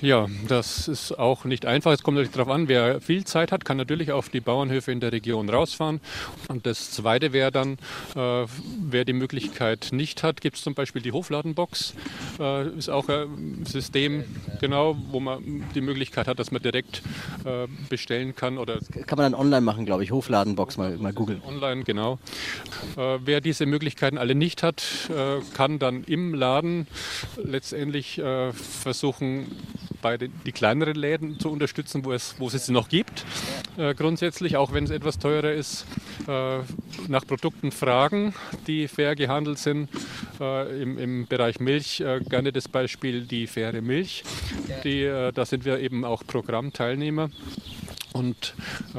Ja, 0.00 0.28
das 0.46 0.86
ist 0.86 1.18
auch 1.18 1.44
nicht 1.44 1.66
einfach. 1.66 1.90
Es 1.92 2.04
kommt 2.04 2.16
natürlich 2.16 2.34
darauf 2.34 2.52
an, 2.52 2.68
wer 2.68 3.00
viel 3.00 3.24
Zeit 3.24 3.50
hat, 3.50 3.64
kann 3.64 3.76
natürlich 3.76 4.12
auf 4.12 4.28
die 4.28 4.40
Bauernhöfe 4.40 4.92
in 4.92 5.00
der 5.00 5.10
Region 5.10 5.50
rausfahren. 5.50 6.00
Und 6.46 6.66
das 6.66 6.92
Zweite 6.92 7.32
wäre 7.32 7.50
dann, 7.50 7.78
äh, 8.14 8.46
wer 8.80 9.04
die 9.04 9.12
Möglichkeit 9.12 9.88
nicht 9.90 10.22
hat, 10.22 10.40
gibt 10.40 10.56
es 10.56 10.62
zum 10.62 10.74
Beispiel 10.74 11.02
die 11.02 11.10
Hofladenbox. 11.10 11.94
Äh, 12.38 12.68
ist 12.76 12.88
auch 12.90 13.08
ein 13.08 13.64
System, 13.64 14.22
genau, 14.60 14.96
wo 15.10 15.18
man 15.18 15.64
die 15.74 15.80
Möglichkeit 15.80 16.28
hat, 16.28 16.38
dass 16.38 16.52
man 16.52 16.62
direkt 16.62 17.02
äh, 17.44 17.66
bestellen 17.88 18.36
kann 18.36 18.58
oder 18.58 18.78
Kann 19.06 19.16
man 19.16 19.32
dann 19.32 19.34
online 19.34 19.62
machen, 19.62 19.84
glaube 19.84 20.04
ich. 20.04 20.12
Hofladenbox 20.12 20.76
mal, 20.76 20.96
mal 20.98 21.12
googeln. 21.12 21.42
Online, 21.44 21.82
genau. 21.82 22.20
Äh, 22.96 23.18
wer 23.24 23.40
diese 23.40 23.66
Möglichkeiten 23.66 24.16
alle 24.16 24.36
nicht 24.36 24.62
hat, 24.62 24.84
äh, 25.10 25.40
kann 25.54 25.80
dann 25.80 26.04
im 26.04 26.34
Laden 26.34 26.86
letztendlich 27.42 28.18
äh, 28.18 28.52
versuchen, 28.52 29.46
bei 30.02 30.16
den, 30.16 30.32
die 30.46 30.52
kleineren 30.52 30.94
Läden 30.94 31.38
zu 31.38 31.50
unterstützen, 31.50 32.04
wo 32.04 32.12
es, 32.12 32.34
wo 32.38 32.48
es 32.48 32.66
sie 32.66 32.72
noch 32.72 32.88
gibt. 32.88 33.24
Äh, 33.76 33.94
grundsätzlich, 33.94 34.56
auch 34.56 34.72
wenn 34.72 34.84
es 34.84 34.90
etwas 34.90 35.18
teurer 35.18 35.52
ist, 35.52 35.86
äh, 36.26 36.58
nach 37.08 37.26
Produkten 37.26 37.72
fragen, 37.72 38.34
die 38.66 38.88
fair 38.88 39.14
gehandelt 39.14 39.58
sind. 39.58 39.88
Äh, 40.40 40.82
im, 40.82 40.98
Im 40.98 41.26
Bereich 41.26 41.60
Milch 41.60 42.00
äh, 42.00 42.20
gerne 42.20 42.52
das 42.52 42.68
Beispiel 42.68 43.22
die 43.22 43.46
faire 43.46 43.80
Milch. 43.82 44.22
Die, 44.84 45.02
äh, 45.02 45.32
da 45.32 45.44
sind 45.44 45.64
wir 45.64 45.80
eben 45.80 46.04
auch 46.04 46.24
Programmteilnehmer. 46.26 47.30
Und 48.18 48.54
äh, 48.94 48.98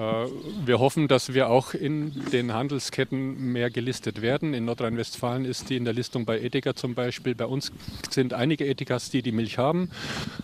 wir 0.66 0.80
hoffen, 0.80 1.10
dass 1.10 1.34
wir 1.34 1.50
auch 1.50 1.74
in 1.74 2.14
den 2.32 2.54
Handelsketten 2.54 3.52
mehr 3.52 3.70
gelistet 3.70 4.22
werden. 4.22 4.54
In 4.54 4.64
Nordrhein-Westfalen 4.64 5.44
ist 5.44 5.70
die 5.70 5.76
in 5.76 5.84
der 5.84 5.94
Listung 5.94 6.24
bei 6.24 6.40
Edeka 6.40 6.74
zum 6.74 6.96
Beispiel. 6.96 7.36
Bei 7.36 7.46
uns 7.46 7.74
sind 8.10 8.34
einige 8.34 8.66
Edekas, 8.66 9.10
die 9.10 9.22
die 9.22 9.34
Milch 9.34 9.58
haben. 9.58 9.90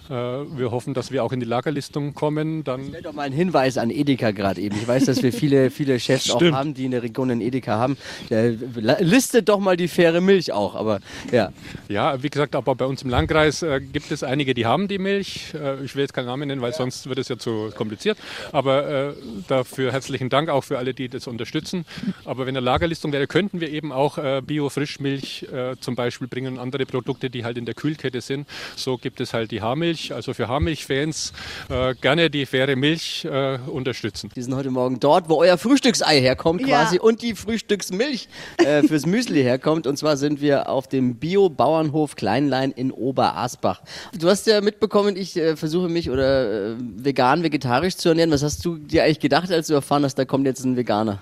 Äh, 0.09 0.11
wir 0.11 0.71
hoffen, 0.71 0.93
dass 0.93 1.11
wir 1.11 1.23
auch 1.23 1.31
in 1.31 1.39
die 1.39 1.45
Lagerlistung 1.45 2.13
kommen. 2.13 2.65
Dann 2.65 2.87
Stell 2.89 3.01
doch 3.01 3.13
mal 3.13 3.21
einen 3.23 3.35
Hinweis 3.35 3.77
an 3.77 3.91
Edeka 3.91 4.31
gerade 4.31 4.59
eben. 4.59 4.75
Ich 4.75 4.87
weiß, 4.87 5.05
dass 5.05 5.23
wir 5.23 5.31
viele, 5.31 5.71
viele 5.71 5.97
Chefs 5.97 6.29
auch 6.29 6.35
Stimmt. 6.35 6.55
haben, 6.55 6.73
die 6.73 6.83
in 6.83 6.91
der 6.91 7.01
Region 7.01 7.31
einen 7.31 7.41
Edeka 7.41 7.77
haben. 7.77 7.95
Listet 8.29 9.47
doch 9.47 9.59
mal 9.59 9.77
die 9.77 9.87
faire 9.87 10.19
Milch 10.19 10.51
auch. 10.51 10.75
Aber 10.75 10.99
ja, 11.31 11.53
Ja, 11.87 12.21
wie 12.21 12.29
gesagt, 12.29 12.55
aber 12.55 12.75
bei 12.75 12.85
uns 12.85 13.03
im 13.03 13.09
Landkreis 13.09 13.61
äh, 13.63 13.79
gibt 13.79 14.11
es 14.11 14.21
einige, 14.21 14.53
die 14.53 14.65
haben 14.65 14.89
die 14.89 14.97
Milch. 14.99 15.53
Äh, 15.53 15.81
ich 15.85 15.95
will 15.95 16.01
jetzt 16.01 16.13
keinen 16.13 16.25
Namen 16.25 16.49
nennen, 16.49 16.61
weil 16.61 16.73
sonst 16.73 17.07
wird 17.07 17.19
es 17.19 17.29
ja 17.29 17.37
zu 17.37 17.71
kompliziert. 17.75 18.17
Aber 18.51 18.64
äh, 18.65 19.13
dafür 19.47 19.91
herzlichen 19.91 20.29
Dank 20.29 20.49
auch 20.49 20.63
für 20.63 20.77
alle, 20.77 20.93
die 20.93 21.09
das 21.09 21.27
unterstützen. 21.27 21.85
Aber 22.25 22.45
wenn 22.45 22.55
eine 22.55 22.65
Lagerlistung 22.65 23.11
wäre, 23.11 23.27
könnten 23.27 23.61
wir 23.61 23.69
eben 23.69 23.91
auch 23.91 24.17
äh, 24.17 24.41
Bio-Frischmilch 24.45 25.47
äh, 25.51 25.75
zum 25.79 25.95
Beispiel 25.95 26.27
bringen 26.27 26.53
und 26.53 26.59
andere 26.59 26.85
Produkte, 26.85 27.29
die 27.29 27.43
halt 27.43 27.57
in 27.57 27.65
der 27.65 27.75
Kühlkette 27.75 28.21
sind. 28.21 28.47
So 28.75 28.97
gibt 28.97 29.21
es 29.21 29.33
halt 29.33 29.51
die 29.51 29.61
Haarmilch. 29.61 30.13
Also 30.13 30.33
für 30.33 30.47
Haarmilch-Fans 30.47 31.33
äh, 31.69 31.95
gerne 31.95 32.29
die 32.29 32.45
faire 32.45 32.75
Milch 32.75 33.25
äh, 33.25 33.57
unterstützen. 33.67 34.29
die 34.35 34.41
sind 34.41 34.55
heute 34.55 34.71
Morgen 34.71 34.99
dort, 34.99 35.29
wo 35.29 35.35
euer 35.37 35.57
Frühstücksei 35.57 36.21
herkommt 36.21 36.61
Ja. 36.61 36.83
quasi 36.83 36.99
und 36.99 37.21
die 37.21 37.35
Frühstücksmilch 37.35 38.27
äh, 38.57 38.83
fürs 38.83 39.05
Müsli 39.05 39.41
herkommt. 39.43 39.87
Und 39.87 39.97
zwar 39.97 40.17
sind 40.17 40.41
wir 40.41 40.69
auf 40.69 40.87
dem 40.87 41.15
Bio-Bauernhof 41.15 42.15
Kleinlein 42.15 42.71
in 42.71 42.91
Oberasbach. 42.91 43.81
Du 44.17 44.29
hast 44.29 44.47
ja 44.47 44.61
mitbekommen, 44.61 45.15
ich 45.15 45.35
äh, 45.37 45.55
versuche 45.55 45.89
mich 45.89 46.09
oder 46.09 46.71
äh, 46.71 46.75
vegan, 46.79 47.43
vegetarisch 47.43 47.95
zu 47.97 48.09
ernähren. 48.09 48.31
Was 48.31 48.43
hast 48.43 48.54
hast 48.55 48.63
du 48.63 48.77
dir 48.77 49.03
eigentlich 49.03 49.19
gedacht, 49.19 49.51
als 49.51 49.67
du 49.67 49.73
erfahren 49.73 50.03
hast, 50.05 50.15
da 50.15 50.23
kommt 50.23 50.45
jetzt 50.45 50.63
ein 50.63 50.77
Veganer? 50.77 51.19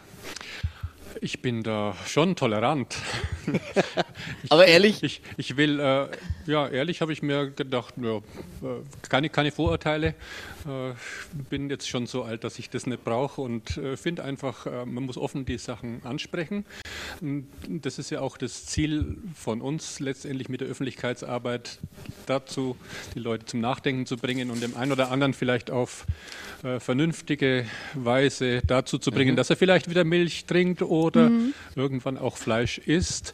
Ich 1.23 1.41
bin 1.41 1.63
da 1.63 1.95
schon 2.05 2.35
tolerant. 2.35 2.97
Aber 4.49 4.65
ehrlich? 4.65 5.01
Ich, 5.03 5.21
ich 5.37 5.55
will, 5.55 5.79
äh, 5.79 6.09
ja, 6.47 6.67
ehrlich 6.67 6.99
habe 6.99 7.13
ich 7.13 7.21
mir 7.21 7.49
gedacht, 7.49 7.93
ja, 7.95 8.17
äh, 8.17 8.21
keine, 9.07 9.29
keine 9.29 9.53
Vorurteile. 9.53 10.15
Äh, 10.65 10.93
bin 11.49 11.69
jetzt 11.69 11.87
schon 11.87 12.07
so 12.07 12.23
alt, 12.23 12.43
dass 12.43 12.59
ich 12.59 12.69
das 12.69 12.87
nicht 12.87 13.05
brauche 13.05 13.39
und 13.39 13.77
äh, 13.77 13.95
finde 13.95 14.25
einfach, 14.25 14.65
äh, 14.65 14.85
man 14.85 15.05
muss 15.05 15.17
offen 15.17 15.45
die 15.45 15.57
Sachen 15.57 16.01
ansprechen. 16.03 16.65
Das 17.69 17.99
ist 17.99 18.09
ja 18.09 18.19
auch 18.19 18.35
das 18.35 18.65
Ziel 18.65 19.17
von 19.33 19.61
uns, 19.61 20.01
letztendlich 20.01 20.49
mit 20.49 20.59
der 20.59 20.67
Öffentlichkeitsarbeit 20.67 21.79
dazu, 22.25 22.75
die 23.15 23.19
Leute 23.19 23.45
zum 23.45 23.61
Nachdenken 23.61 24.05
zu 24.05 24.17
bringen 24.17 24.51
und 24.51 24.61
dem 24.61 24.75
einen 24.75 24.91
oder 24.91 25.09
anderen 25.09 25.33
vielleicht 25.33 25.71
auf 25.71 26.05
äh, 26.63 26.79
vernünftige 26.79 27.65
Weise 27.93 28.61
dazu 28.65 28.97
zu 28.97 29.11
bringen, 29.11 29.37
dass 29.37 29.49
er 29.49 29.55
vielleicht 29.55 29.89
wieder 29.89 30.03
Milch 30.03 30.45
trinkt 30.45 30.81
oder 30.81 31.12
irgendwann 31.75 32.17
auch 32.17 32.37
Fleisch 32.37 32.77
isst, 32.77 33.33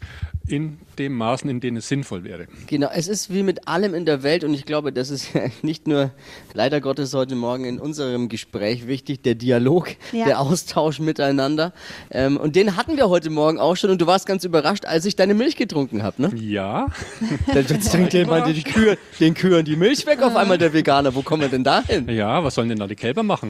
in 0.49 0.77
dem 0.97 1.15
Maßen, 1.15 1.49
in 1.49 1.59
denen 1.59 1.77
es 1.77 1.87
sinnvoll 1.87 2.23
wäre. 2.23 2.47
Genau, 2.67 2.89
es 2.93 3.07
ist 3.07 3.33
wie 3.33 3.43
mit 3.43 3.67
allem 3.67 3.93
in 3.93 4.05
der 4.05 4.23
Welt 4.23 4.43
und 4.43 4.53
ich 4.53 4.65
glaube, 4.65 4.91
das 4.91 5.09
ist 5.09 5.29
nicht 5.61 5.87
nur 5.87 6.11
leider 6.53 6.81
Gottes 6.81 7.13
heute 7.13 7.35
Morgen 7.35 7.65
in 7.65 7.79
unserem 7.79 8.29
Gespräch 8.29 8.87
wichtig, 8.87 9.21
der 9.21 9.35
Dialog, 9.35 9.89
Ja. 10.11 10.25
der 10.25 10.39
Austausch 10.39 10.99
miteinander. 10.99 11.73
Ähm, 12.11 12.37
und 12.37 12.55
den 12.55 12.75
hatten 12.75 12.97
wir 12.97 13.09
heute 13.09 13.29
Morgen 13.29 13.59
auch 13.59 13.75
schon 13.75 13.89
und 13.91 14.01
du 14.01 14.07
warst 14.07 14.25
ganz 14.25 14.43
überrascht, 14.43 14.85
als 14.85 15.05
ich 15.05 15.15
deine 15.15 15.33
Milch 15.33 15.55
getrunken 15.55 16.03
habe. 16.03 16.21
Ne? 16.21 16.31
Ja, 16.35 16.87
Dann 17.53 17.65
trinkt 17.81 18.13
jemand 18.13 18.47
die 18.47 18.63
Kühe, 18.63 18.97
den 19.19 19.33
Kühen 19.33 19.65
die 19.65 19.75
Milch 19.75 20.05
weg 20.05 20.21
auf 20.21 20.35
einmal 20.35 20.57
der 20.57 20.73
Veganer. 20.73 21.13
Wo 21.15 21.21
kommen 21.21 21.41
wir 21.43 21.49
denn 21.49 21.63
da 21.63 21.83
hin? 21.83 22.07
ja, 22.09 22.43
was 22.43 22.55
sollen 22.55 22.69
denn 22.69 22.79
da 22.79 22.87
die 22.87 22.95
Kälber 22.95 23.23
machen? 23.23 23.49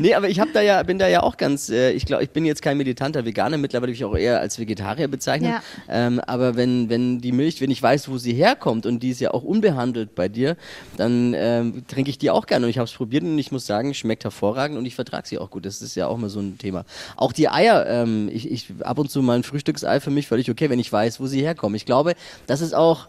Nee, 0.00 0.14
aber 0.14 0.28
ich 0.28 0.40
hab 0.40 0.52
da 0.52 0.60
ja, 0.60 0.82
bin 0.82 0.98
da 0.98 1.08
ja 1.08 1.22
auch 1.22 1.36
ganz, 1.36 1.68
äh, 1.68 1.92
ich 1.92 2.06
glaube, 2.06 2.22
ich 2.24 2.30
bin 2.30 2.44
jetzt 2.44 2.62
kein 2.62 2.76
militanter 2.76 3.24
Veganer, 3.24 3.56
mittlerweile 3.58 3.88
würde 3.88 3.92
ich 3.92 4.04
auch 4.04 4.16
eher 4.16 4.40
als 4.40 4.58
Vegetarier 4.58 5.08
bezeichnen. 5.08 5.52
Ja. 5.52 5.62
Ähm, 5.98 6.20
aber 6.20 6.54
wenn, 6.54 6.88
wenn 6.88 7.20
die 7.20 7.32
Milch, 7.32 7.60
wenn 7.60 7.70
ich 7.70 7.82
weiß, 7.82 8.08
wo 8.08 8.18
sie 8.18 8.32
herkommt 8.32 8.86
und 8.86 9.02
die 9.02 9.10
ist 9.10 9.20
ja 9.20 9.32
auch 9.32 9.42
unbehandelt 9.42 10.14
bei 10.14 10.28
dir, 10.28 10.56
dann 10.96 11.34
ähm, 11.36 11.84
trinke 11.88 12.10
ich 12.10 12.18
die 12.18 12.30
auch 12.30 12.46
gerne. 12.46 12.66
Und 12.66 12.70
ich 12.70 12.78
habe 12.78 12.86
es 12.86 12.92
probiert 12.92 13.24
und 13.24 13.38
ich 13.38 13.50
muss 13.50 13.66
sagen, 13.66 13.94
schmeckt 13.94 14.24
hervorragend 14.24 14.78
und 14.78 14.86
ich 14.86 14.94
vertrage 14.94 15.26
sie 15.26 15.38
auch 15.38 15.50
gut. 15.50 15.66
Das 15.66 15.82
ist 15.82 15.94
ja 15.96 16.06
auch 16.06 16.16
mal 16.16 16.28
so 16.28 16.40
ein 16.40 16.56
Thema. 16.58 16.84
Auch 17.16 17.32
die 17.32 17.48
Eier, 17.48 17.86
ähm, 17.86 18.30
ich, 18.32 18.50
ich 18.50 18.66
ab 18.82 18.98
und 18.98 19.10
zu 19.10 19.22
mal 19.22 19.36
ein 19.36 19.42
Frühstücksei 19.42 20.00
für 20.00 20.10
mich 20.10 20.28
völlig 20.28 20.50
okay, 20.50 20.70
wenn 20.70 20.78
ich 20.78 20.92
weiß, 20.92 21.18
wo 21.20 21.26
sie 21.26 21.40
herkommen. 21.40 21.74
Ich 21.74 21.86
glaube, 21.86 22.14
das 22.46 22.60
ist 22.60 22.74
auch, 22.74 23.08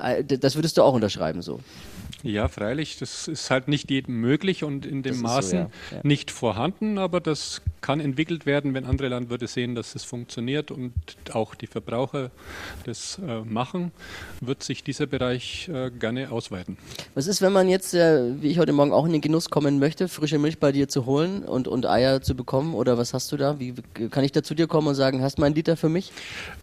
äh, 0.00 0.22
das 0.22 0.54
würdest 0.54 0.78
du 0.78 0.82
auch 0.82 0.94
unterschreiben 0.94 1.42
so. 1.42 1.60
Ja, 2.28 2.46
freilich, 2.48 2.98
das 2.98 3.26
ist 3.26 3.50
halt 3.50 3.68
nicht 3.68 3.90
jedem 3.90 4.20
möglich 4.20 4.62
und 4.62 4.84
in 4.84 5.02
Das 5.02 5.12
dem 5.12 5.24
ist 5.24 5.30
so, 5.30 5.34
Maßen 5.36 5.58
ja. 5.58 5.70
Ja. 5.92 6.00
nicht 6.02 6.30
vorhanden, 6.30 6.98
aber 6.98 7.20
das 7.20 7.62
kann 7.80 8.00
entwickelt 8.00 8.44
werden, 8.44 8.74
wenn 8.74 8.84
andere 8.84 9.08
Landwirte 9.08 9.46
sehen, 9.46 9.74
dass 9.74 9.94
es 9.94 10.04
funktioniert 10.04 10.70
und 10.70 10.92
auch 11.32 11.54
die 11.54 11.66
Verbraucher 11.66 12.30
das 12.84 13.18
äh, 13.26 13.40
machen, 13.44 13.92
wird 14.42 14.62
sich 14.62 14.84
dieser 14.84 15.06
Bereich 15.06 15.70
äh, 15.72 15.90
gerne 15.90 16.30
ausweiten. 16.30 16.76
Was 17.14 17.28
ist, 17.28 17.40
wenn 17.40 17.52
man 17.52 17.68
jetzt, 17.68 17.94
äh, 17.94 18.42
wie 18.42 18.48
ich 18.48 18.58
heute 18.58 18.72
Morgen 18.74 18.92
auch 18.92 19.06
in 19.06 19.12
den 19.12 19.22
Genuss 19.22 19.48
kommen 19.48 19.78
möchte, 19.78 20.08
frische 20.08 20.38
Milch 20.38 20.58
bei 20.58 20.70
dir 20.70 20.88
zu 20.88 21.06
holen 21.06 21.44
und, 21.44 21.66
und 21.66 21.86
Eier 21.86 22.20
zu 22.20 22.34
bekommen? 22.34 22.74
Oder 22.74 22.98
was 22.98 23.14
hast 23.14 23.32
du 23.32 23.38
da? 23.38 23.58
Wie 23.58 23.74
kann 24.10 24.22
ich 24.22 24.32
da 24.32 24.42
zu 24.42 24.54
dir 24.54 24.66
kommen 24.66 24.88
und 24.88 24.96
sagen, 24.96 25.22
hast 25.22 25.38
du 25.38 25.40
mal 25.40 25.46
einen 25.46 25.54
Liter 25.54 25.78
für 25.78 25.88
mich? 25.88 26.12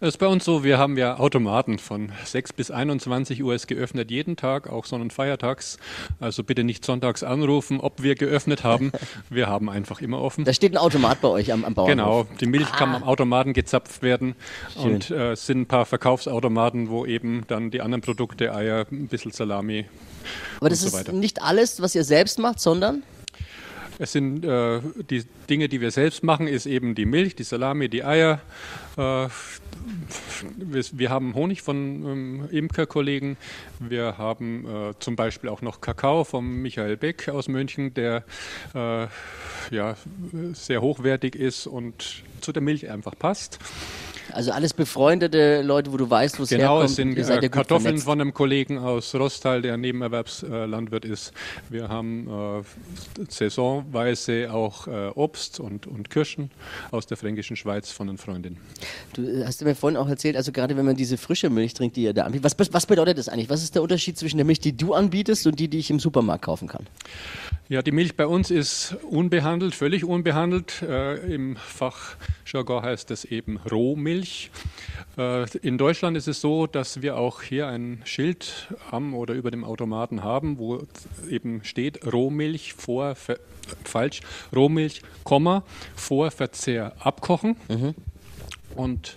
Es 0.00 0.08
ist 0.10 0.18
bei 0.18 0.28
uns 0.28 0.44
so, 0.44 0.62
wir 0.62 0.78
haben 0.78 0.96
ja 0.96 1.18
Automaten 1.18 1.78
von 1.78 2.12
6 2.24 2.52
bis 2.52 2.70
21 2.70 3.42
Uhr 3.42 3.54
ist 3.54 3.66
geöffnet 3.66 4.12
jeden 4.12 4.36
Tag, 4.36 4.68
auch 4.68 4.84
Sonn- 4.84 5.00
und 5.00 5.12
Feiertags. 5.56 5.78
Also 6.20 6.44
bitte 6.44 6.64
nicht 6.64 6.84
sonntags 6.84 7.22
anrufen, 7.22 7.80
ob 7.80 8.02
wir 8.02 8.14
geöffnet 8.14 8.64
haben. 8.64 8.92
Wir 9.30 9.48
haben 9.48 9.68
einfach 9.68 10.00
immer 10.00 10.20
offen. 10.20 10.44
Da 10.44 10.52
steht 10.52 10.72
ein 10.72 10.78
Automat 10.78 11.20
bei 11.20 11.28
euch 11.28 11.52
am, 11.52 11.64
am 11.64 11.74
Bauernhof. 11.74 12.26
Genau, 12.26 12.26
die 12.40 12.46
Milch 12.46 12.70
kann 12.72 12.94
am 12.94 13.02
Automaten 13.02 13.52
gezapft 13.52 14.02
werden 14.02 14.34
und 14.76 15.10
äh, 15.10 15.32
es 15.32 15.46
sind 15.46 15.62
ein 15.62 15.66
paar 15.66 15.86
Verkaufsautomaten, 15.86 16.90
wo 16.90 17.06
eben 17.06 17.44
dann 17.48 17.70
die 17.70 17.80
anderen 17.80 18.02
Produkte, 18.02 18.54
Eier, 18.54 18.86
ein 18.90 19.08
bisschen 19.08 19.32
Salami. 19.32 19.86
Aber 20.60 20.70
das 20.70 20.80
und 20.80 20.86
ist 20.86 20.92
so 20.92 20.98
weiter. 20.98 21.12
nicht 21.12 21.42
alles, 21.42 21.80
was 21.80 21.94
ihr 21.94 22.04
selbst 22.04 22.38
macht, 22.38 22.60
sondern 22.60 23.02
Es 23.98 24.12
sind 24.12 24.44
äh, 24.44 24.80
die 25.08 25.24
Dinge, 25.48 25.68
die 25.68 25.80
wir 25.80 25.90
selbst 25.90 26.22
machen, 26.22 26.48
ist 26.48 26.66
eben 26.66 26.94
die 26.94 27.06
Milch, 27.06 27.34
die 27.34 27.44
Salami, 27.44 27.88
die 27.88 28.04
Eier. 28.04 28.40
Äh, 28.96 29.28
wir, 30.56 31.10
haben 31.10 31.34
Honig 31.34 31.62
von 31.62 31.76
ähm, 31.76 32.48
Imkerkollegen. 32.50 33.36
Wir 33.78 34.18
haben 34.18 34.66
äh, 34.66 34.94
zum 34.98 35.16
Beispiel 35.16 35.48
auch 35.48 35.62
noch 35.62 35.80
Kakao 35.80 36.24
vom 36.24 36.60
Michael 36.60 36.96
Beck 36.96 37.28
aus 37.28 37.48
München, 37.48 37.94
der 37.94 38.24
äh, 38.74 39.06
ja, 39.70 39.96
sehr 40.52 40.82
hochwertig 40.82 41.34
ist 41.34 41.66
und 41.66 42.22
zu 42.40 42.52
der 42.52 42.62
Milch 42.62 42.90
einfach 42.90 43.18
passt. 43.18 43.58
Also 44.32 44.52
alles 44.52 44.74
befreundete 44.74 45.62
Leute, 45.62 45.92
wo 45.92 45.96
du 45.96 46.08
weißt, 46.08 46.38
wo 46.38 46.42
es 46.44 46.48
Genau, 46.50 46.80
herkommt. 46.80 46.90
es 46.90 46.96
sind 46.96 47.16
äh, 47.18 47.48
Kartoffeln 47.48 47.82
vernetzt. 47.82 48.04
von 48.04 48.20
einem 48.20 48.34
Kollegen 48.34 48.78
aus 48.78 49.14
Rostal, 49.14 49.62
der 49.62 49.76
Nebenerwerbslandwirt 49.76 51.04
ist. 51.04 51.32
Wir 51.70 51.88
haben 51.88 52.28
äh, 52.28 52.62
saisonweise 53.28 54.52
auch 54.52 54.86
äh, 54.86 55.08
Obst 55.14 55.60
und, 55.60 55.86
und 55.86 56.10
Kirschen 56.10 56.50
aus 56.90 57.06
der 57.06 57.16
fränkischen 57.16 57.56
Schweiz 57.56 57.90
von 57.90 58.08
einer 58.08 58.18
Freundin. 58.18 58.56
Du 59.14 59.22
äh, 59.22 59.44
hast 59.44 59.62
mir 59.64 59.74
vorhin 59.74 59.96
auch 59.96 60.08
erzählt, 60.08 60.36
also 60.36 60.52
gerade 60.52 60.76
wenn 60.76 60.84
man 60.84 60.96
diese 60.96 61.16
frische 61.16 61.50
Milch 61.50 61.74
trinkt, 61.74 61.96
die 61.96 62.02
ihr 62.02 62.12
da 62.14 62.24
anbietet, 62.24 62.44
was, 62.44 62.58
was, 62.58 62.72
was 62.72 62.86
bedeutet 62.86 63.18
das 63.18 63.28
eigentlich? 63.28 63.50
Was 63.50 63.62
ist 63.62 63.74
der 63.74 63.82
Unterschied 63.82 64.18
zwischen 64.18 64.36
der 64.36 64.46
Milch, 64.46 64.60
die 64.60 64.76
du 64.76 64.94
anbietest 64.94 65.46
und 65.46 65.58
die, 65.58 65.68
die 65.68 65.78
ich 65.78 65.90
im 65.90 66.00
Supermarkt 66.00 66.44
kaufen 66.44 66.68
kann? 66.68 66.86
Ja, 67.68 67.82
die 67.82 67.90
Milch 67.90 68.14
bei 68.14 68.28
uns 68.28 68.52
ist 68.52 68.94
unbehandelt, 69.10 69.74
völlig 69.74 70.04
unbehandelt. 70.04 70.82
Äh, 70.82 71.16
Im 71.34 71.56
Fachjargon 71.56 72.84
heißt 72.84 73.10
das 73.10 73.24
eben 73.24 73.58
Rohmilch. 73.68 74.52
Äh, 75.18 75.46
in 75.58 75.76
Deutschland 75.76 76.16
ist 76.16 76.28
es 76.28 76.40
so, 76.40 76.68
dass 76.68 77.02
wir 77.02 77.16
auch 77.16 77.42
hier 77.42 77.66
ein 77.66 78.02
Schild 78.04 78.72
am 78.92 79.14
oder 79.14 79.34
über 79.34 79.50
dem 79.50 79.64
Automaten 79.64 80.22
haben, 80.22 80.58
wo 80.58 80.80
eben 81.28 81.64
steht 81.64 82.06
Rohmilch 82.12 82.74
vor, 82.74 83.16
Ver 83.16 83.40
falsch, 83.82 84.20
Rohmilch, 84.54 85.02
Komma, 85.24 85.64
vor 85.96 86.30
Verzehr 86.30 86.92
abkochen. 87.00 87.56
Und 88.76 89.16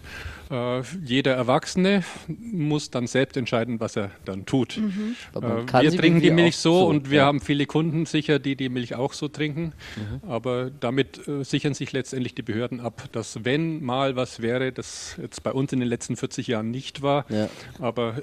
äh, 0.49 0.81
jeder 1.03 1.33
Erwachsene 1.35 2.03
muss 2.27 2.89
dann 2.89 3.07
selbst 3.07 3.37
entscheiden, 3.37 3.79
was 3.79 3.95
er 3.95 4.11
dann 4.25 4.45
tut. 4.45 4.79
Man 5.33 5.67
Äh, 5.67 5.81
wir 5.83 5.91
trinken 5.91 6.21
die 6.21 6.31
Milch 6.31 6.57
so, 6.57 6.79
so, 6.79 6.87
und 6.87 7.09
wir 7.09 7.19
ja. 7.19 7.25
haben 7.25 7.39
viele 7.39 7.65
Kunden 7.65 8.05
sicher, 8.05 8.39
die 8.39 8.55
die 8.55 8.69
Milch 8.69 8.95
auch 8.95 9.13
so 9.13 9.27
trinken. 9.27 9.73
Aber 10.27 10.69
damit 10.79 11.27
äh, 11.27 11.43
sichern 11.43 11.73
sich 11.73 11.91
letztendlich 11.91 12.35
die 12.35 12.41
Behörden 12.41 12.79
ab, 12.79 13.09
dass 13.11 13.45
wenn 13.45 13.83
mal 13.83 14.15
was 14.15 14.41
wäre, 14.41 14.71
das 14.71 15.15
jetzt 15.21 15.43
bei 15.43 15.51
uns 15.51 15.71
in 15.73 15.79
den 15.79 15.89
letzten 15.89 16.15
40 16.15 16.47
Jahren 16.47 16.71
nicht 16.71 17.01
war, 17.01 17.25
Ja. 17.29 17.49
aber 17.79 18.15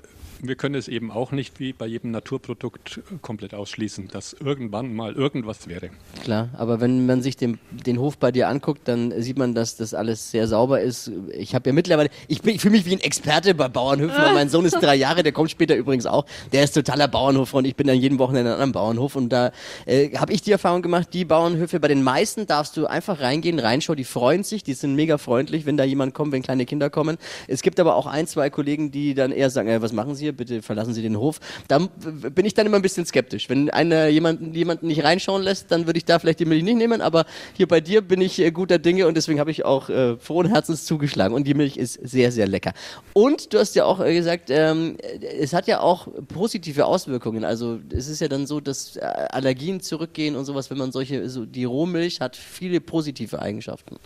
wir 0.42 0.54
können 0.56 0.74
es 0.74 0.88
eben 0.88 1.10
auch 1.10 1.32
nicht 1.32 1.60
wie 1.60 1.72
bei 1.72 1.86
jedem 1.86 2.10
Naturprodukt 2.10 2.98
äh, 2.98 3.16
komplett 3.22 3.54
ausschließen, 3.54 4.08
dass 4.08 4.34
irgendwann 4.34 4.94
mal 4.94 5.14
irgendwas 5.14 5.68
wäre. 5.68 5.90
Klar, 6.22 6.50
aber 6.54 6.80
wenn 6.80 7.06
man 7.06 7.22
sich 7.22 7.36
den, 7.36 7.58
den 7.70 7.98
Hof 7.98 8.18
bei 8.18 8.32
dir 8.32 8.48
anguckt, 8.48 8.82
dann 8.86 9.12
sieht 9.22 9.38
man, 9.38 9.54
dass 9.54 9.76
das 9.76 9.94
alles 9.94 10.30
sehr 10.30 10.46
sauber 10.48 10.80
ist. 10.80 11.10
Ich 11.32 11.54
habe 11.54 11.70
ja 11.70 11.72
mittlerweile, 11.72 12.10
ich, 12.28 12.42
bin- 12.42 12.54
ich 12.54 12.60
fühle 12.60 12.72
mich 12.72 12.86
wie 12.86 12.92
ein 12.92 13.00
Experte 13.00 13.54
bei 13.54 13.68
Bauernhöfen, 13.68 14.16
weil 14.16 14.34
mein 14.34 14.48
Sohn 14.48 14.64
ist 14.64 14.74
drei 14.80 14.94
Jahre, 14.96 15.22
der 15.22 15.32
kommt 15.32 15.50
später 15.50 15.74
übrigens 15.76 16.06
auch. 16.06 16.24
Der 16.52 16.64
ist 16.64 16.72
totaler 16.72 17.08
Bauernhoffreund. 17.08 17.66
Ich 17.66 17.76
bin 17.76 17.86
dann 17.86 17.96
jeden 17.98 18.18
Wochenende 18.18 18.50
in 18.50 18.54
einem 18.54 18.62
anderen 18.62 18.72
Bauernhof 18.72 19.16
und 19.16 19.28
da 19.30 19.52
äh, 19.86 20.10
habe 20.16 20.32
ich 20.32 20.42
die 20.42 20.52
Erfahrung 20.52 20.82
gemacht, 20.82 21.08
die 21.12 21.24
Bauernhöfe, 21.24 21.80
bei 21.80 21.88
den 21.88 22.02
meisten 22.02 22.46
darfst 22.46 22.76
du 22.76 22.86
einfach 22.86 23.20
reingehen, 23.20 23.58
reinschauen, 23.58 23.96
die 23.96 24.04
freuen 24.04 24.44
sich, 24.44 24.62
die 24.62 24.74
sind 24.74 24.94
mega 24.94 25.18
freundlich, 25.18 25.66
wenn 25.66 25.76
da 25.76 25.84
jemand 25.84 26.14
kommt, 26.14 26.32
wenn 26.32 26.42
kleine 26.42 26.66
Kinder 26.66 26.90
kommen. 26.90 27.16
Es 27.48 27.62
gibt 27.62 27.78
aber 27.80 27.96
auch 27.96 28.06
ein, 28.06 28.26
zwei 28.26 28.50
Kollegen, 28.50 28.90
die 28.90 29.14
dann 29.14 29.32
eher 29.32 29.50
sagen, 29.50 29.68
äh, 29.68 29.82
was 29.82 29.92
machen 29.92 30.14
Sie 30.14 30.24
hier, 30.24 30.32
bitte 30.32 30.62
verlassen 30.62 30.94
Sie 30.94 31.02
den 31.02 31.16
Hof. 31.18 31.40
Da 31.68 31.78
bin 31.78 32.44
ich 32.46 32.54
dann 32.54 32.66
immer 32.66 32.76
ein 32.76 32.82
bisschen 32.82 33.06
skeptisch. 33.06 33.48
Wenn 33.48 33.70
einer 33.70 34.08
jemanden, 34.08 34.54
jemanden 34.54 34.86
nicht 34.86 35.04
reinschauen 35.04 35.42
lässt, 35.42 35.70
dann 35.70 35.86
würde 35.86 35.98
ich 35.98 36.04
da 36.04 36.18
vielleicht 36.18 36.40
die 36.40 36.44
Milch 36.44 36.62
nicht 36.62 36.76
nehmen, 36.76 37.00
aber 37.00 37.24
hier 37.54 37.68
bei 37.68 37.80
dir 37.80 38.00
bin 38.00 38.20
ich 38.20 38.38
äh, 38.40 38.50
guter 38.50 38.78
Dinge 38.78 39.06
und 39.06 39.16
deswegen 39.16 39.40
habe 39.40 39.50
ich 39.50 39.64
auch 39.64 39.88
äh, 39.88 40.16
frohen 40.16 40.48
Herzens 40.48 40.84
zugeschlagen 40.84 41.34
und 41.34 41.46
die 41.46 41.54
Milch 41.54 41.76
ist 41.76 41.96
sehr, 42.06 42.32
sehr 42.32 42.46
lecker. 42.46 42.72
Und 43.12 43.52
du 43.52 43.58
hast 43.58 43.74
ja 43.74 43.84
auch 43.84 44.00
äh, 44.00 44.14
gesagt, 44.14 44.50
ähm, 44.50 44.96
es 45.38 45.52
hat 45.52 45.66
ja 45.66 45.80
auch 45.80 46.08
positive 46.28 46.86
Auswirkungen. 46.86 47.44
Also 47.44 47.78
es 47.90 48.08
ist 48.08 48.20
ja 48.20 48.28
dann 48.28 48.46
so, 48.46 48.60
dass 48.60 48.96
äh, 48.96 49.00
Allergien 49.00 49.80
zurückgehen 49.80 50.36
und 50.36 50.44
sowas, 50.44 50.70
wenn 50.70 50.78
man 50.78 50.92
solche, 50.92 51.28
so 51.28 51.44
die 51.44 51.64
Rohmilch 51.64 52.20
hat 52.20 52.36
viele 52.36 52.80
positive 52.80 53.40
Eigenschaften. 53.40 53.96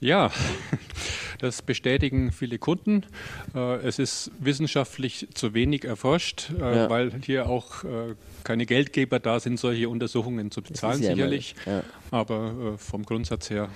Ja, 0.00 0.30
das 1.40 1.62
bestätigen 1.62 2.30
viele 2.32 2.58
Kunden. 2.58 3.04
Äh, 3.54 3.76
Es 3.86 3.98
ist 3.98 4.30
wissenschaftlich 4.38 5.26
zu 5.34 5.54
wenig 5.54 5.84
erforscht, 5.84 6.50
Ja. 6.58 6.90
weil 6.90 7.12
hier 7.24 7.48
auch 7.48 7.84
keine 8.44 8.66
Geldgeber 8.66 9.18
da 9.18 9.40
sind, 9.40 9.58
solche 9.58 9.88
Untersuchungen 9.88 10.50
zu 10.50 10.62
bezahlen, 10.62 11.02
sicherlich. 11.02 11.54
ja. 11.66 11.82
Aber 12.10 12.76
vom 12.78 13.04
Grundsatz 13.04 13.50
her 13.50 13.68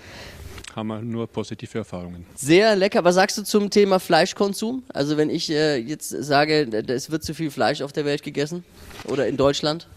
haben 0.75 0.89
wir 0.89 1.01
nur 1.01 1.27
positive 1.27 1.79
Erfahrungen. 1.79 2.27
Sehr 2.35 2.77
lecker. 2.77 3.05
Was 3.05 3.15
sagst 3.17 3.39
du 3.39 3.43
zum 3.43 3.71
Thema 3.71 3.99
Fleischkonsum? 4.01 4.83
Also 4.93 5.17
wenn 5.17 5.31
ich 5.31 5.51
äh, 5.51 5.77
jetzt 5.77 6.09
sage, 6.09 6.69
es 6.89 7.11
wird 7.11 7.25
zu 7.25 7.35
viel 7.35 7.51
Fleisch 7.51 7.83
auf 7.83 7.93
der 7.93 8.05
Welt 8.05 8.23
gegessen 8.23 8.65
oder 9.05 9.27
in 9.27 9.37
Deutschland? 9.37 9.89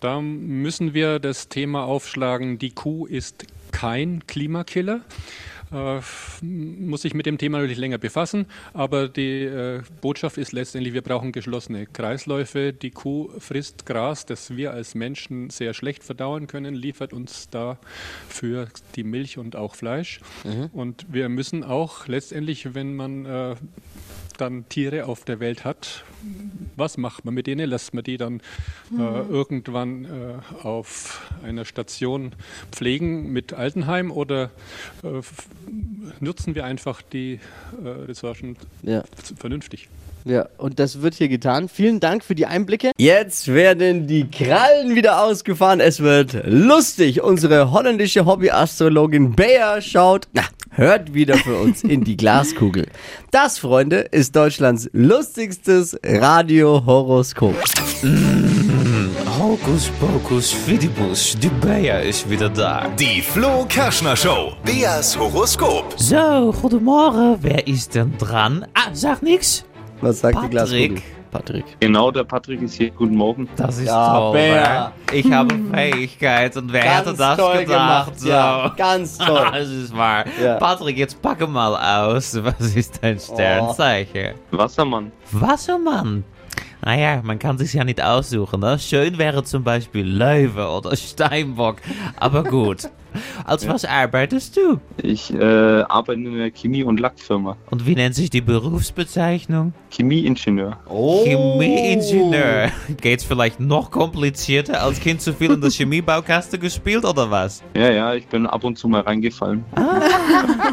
Da 0.00 0.20
müssen 0.20 0.94
wir 0.94 1.18
das 1.18 1.48
Thema 1.48 1.84
aufschlagen, 1.84 2.58
die 2.58 2.70
Kuh 2.70 3.06
ist 3.06 3.46
kein 3.72 4.26
Klimakiller. 4.26 5.00
Äh, 5.72 6.00
muss 6.42 7.02
sich 7.02 7.14
mit 7.14 7.26
dem 7.26 7.38
Thema 7.38 7.58
natürlich 7.58 7.78
länger 7.78 7.98
befassen, 7.98 8.46
aber 8.72 9.08
die 9.08 9.44
äh, 9.44 9.82
Botschaft 10.00 10.38
ist 10.38 10.52
letztendlich, 10.52 10.94
wir 10.94 11.02
brauchen 11.02 11.32
geschlossene 11.32 11.86
Kreisläufe. 11.86 12.72
Die 12.72 12.90
Kuh 12.90 13.30
frisst 13.38 13.86
Gras, 13.86 14.26
das 14.26 14.56
wir 14.56 14.72
als 14.72 14.94
Menschen 14.94 15.50
sehr 15.50 15.74
schlecht 15.74 16.02
verdauen 16.02 16.46
können, 16.46 16.74
liefert 16.74 17.12
uns 17.12 17.48
dafür 17.50 18.68
die 18.96 19.04
Milch 19.04 19.38
und 19.38 19.56
auch 19.56 19.74
Fleisch. 19.74 20.20
Und 20.72 21.06
wir 21.10 21.28
müssen 21.28 21.64
auch 21.64 22.06
letztendlich, 22.06 22.74
wenn 22.74 22.96
man 22.96 23.26
äh, 23.26 23.54
dann 24.38 24.68
Tiere 24.68 25.06
auf 25.06 25.24
der 25.24 25.40
Welt 25.40 25.64
hat, 25.64 26.04
was 26.80 26.96
macht 26.96 27.24
man 27.24 27.34
mit 27.34 27.46
denen? 27.46 27.68
Lässt 27.70 27.94
man 27.94 28.02
die 28.02 28.16
dann 28.16 28.40
äh, 28.98 29.00
irgendwann 29.00 30.04
äh, 30.06 30.66
auf 30.66 31.30
einer 31.44 31.64
Station 31.64 32.32
pflegen 32.72 33.32
mit 33.32 33.52
Altenheim 33.52 34.10
oder 34.10 34.50
äh, 35.04 35.20
nutzen 36.18 36.54
wir 36.56 36.64
einfach 36.64 37.02
die 37.02 37.38
äh, 37.84 37.88
Ressourcen 37.88 38.56
Ja. 38.82 39.04
z- 39.22 39.38
vernünftig? 39.38 39.88
Ja, 40.24 40.46
und 40.58 40.78
das 40.78 41.02
wird 41.02 41.14
hier 41.14 41.28
getan. 41.28 41.68
Vielen 41.68 42.00
Dank 42.00 42.24
für 42.24 42.34
die 42.34 42.46
Einblicke. 42.46 42.92
Jetzt 42.98 43.48
werden 43.48 44.06
die 44.06 44.28
Krallen 44.30 44.94
wieder 44.94 45.22
ausgefahren. 45.22 45.80
Es 45.80 46.00
wird 46.00 46.42
lustig. 46.44 47.22
Unsere 47.22 47.70
holländische 47.72 48.26
Hobbyastrologin 48.26 49.34
Bea 49.34 49.80
schaut, 49.80 50.28
na, 50.32 50.42
hört 50.70 51.14
wieder 51.14 51.36
für 51.36 51.56
uns 51.56 51.82
in 51.84 52.04
die 52.04 52.16
Glaskugel. 52.16 52.86
Das, 53.30 53.58
Freunde, 53.58 53.98
ist 54.00 54.36
Deutschlands 54.36 54.90
lustigstes 54.92 55.98
Radiohoroskop. 56.04 57.54
Hokus 59.38 59.90
pokus 59.98 60.52
fidibus, 60.52 61.36
die 61.40 61.48
Bea 61.48 62.00
is 62.00 62.28
wieder 62.28 62.50
da. 62.50 62.88
Die 62.98 63.22
Flo 63.22 63.64
Kerschner 63.68 64.14
Show. 64.16 64.52
Beas 64.64 65.18
Horoskop. 65.18 65.98
Zo, 65.98 66.52
goedemorgen. 66.60 67.38
Wer 67.40 67.66
ist 67.66 67.94
denn 67.94 68.16
dran? 68.18 68.66
Ah, 68.74 68.90
sag 68.92 69.22
nix. 69.22 69.64
Was 70.00 70.20
sagt 70.20 70.34
die 70.36 70.40
Patrick. 70.40 70.50
Glaskugel? 70.50 71.02
Patrick. 71.30 71.64
Genau, 71.78 72.10
der 72.10 72.24
Patrick 72.24 72.60
ist 72.62 72.74
hier. 72.74 72.90
Guten 72.90 73.14
Morgen. 73.14 73.48
Das 73.56 73.78
ist 73.78 73.86
Ja, 73.86 74.18
toll. 74.18 74.92
Ich 75.12 75.30
habe 75.32 75.54
Fähigkeit 75.72 76.56
und 76.56 76.72
wer 76.72 76.82
hätte 76.82 77.14
das 77.14 77.38
toll 77.38 77.58
gedacht? 77.64 77.66
gemacht. 78.06 78.20
So. 78.20 78.28
Ja, 78.28 78.74
ganz 78.76 79.16
toll. 79.18 79.46
Das 79.52 79.68
ist 79.68 79.96
wahr. 79.96 80.24
Ja. 80.42 80.54
Patrick, 80.56 80.96
jetzt 80.98 81.20
packe 81.22 81.46
mal 81.46 81.76
aus. 82.08 82.36
Was 82.42 82.74
ist 82.74 82.98
dein 83.02 83.18
Sternzeichen? 83.20 84.34
Wassermann. 84.50 85.12
Wassermann. 85.30 86.24
Naja, 86.82 87.20
man 87.22 87.38
kann 87.38 87.58
sich 87.58 87.74
ja 87.74 87.84
nicht 87.84 88.02
aussuchen. 88.02 88.60
Ne? 88.60 88.78
Schön 88.78 89.18
wäre 89.18 89.44
zum 89.44 89.62
Beispiel 89.62 90.06
Löwe 90.06 90.66
oder 90.68 90.96
Steinbock. 90.96 91.76
Aber 92.16 92.42
gut. 92.42 92.88
Als 93.44 93.68
was 93.68 93.84
arbeitest 93.84 94.56
du? 94.56 94.80
Ich 95.02 95.32
äh, 95.32 95.82
arbeite 95.82 96.20
in 96.20 96.34
einer 96.34 96.50
Chemie- 96.50 96.84
und 96.84 97.00
Lackfirma. 97.00 97.56
Und 97.70 97.86
wie 97.86 97.94
nennt 97.94 98.14
sich 98.14 98.30
die 98.30 98.40
Berufsbezeichnung? 98.40 99.72
Chemieingenieur. 99.90 100.78
Oh. 100.88 101.24
Chemieingenieur. 101.24 102.70
Geht's 103.00 103.24
vielleicht 103.24 103.60
noch 103.60 103.90
komplizierter? 103.90 104.82
Als 104.82 105.00
Kind 105.00 105.20
zu 105.20 105.32
viel 105.32 105.52
in 105.52 105.60
der 105.60 105.70
Chemiebaukaste 105.70 106.58
gespielt 106.58 107.04
oder 107.04 107.30
was? 107.30 107.62
Ja, 107.74 107.90
ja, 107.90 108.14
ich 108.14 108.26
bin 108.26 108.46
ab 108.46 108.64
und 108.64 108.78
zu 108.78 108.88
mal 108.88 109.00
reingefallen. 109.00 109.64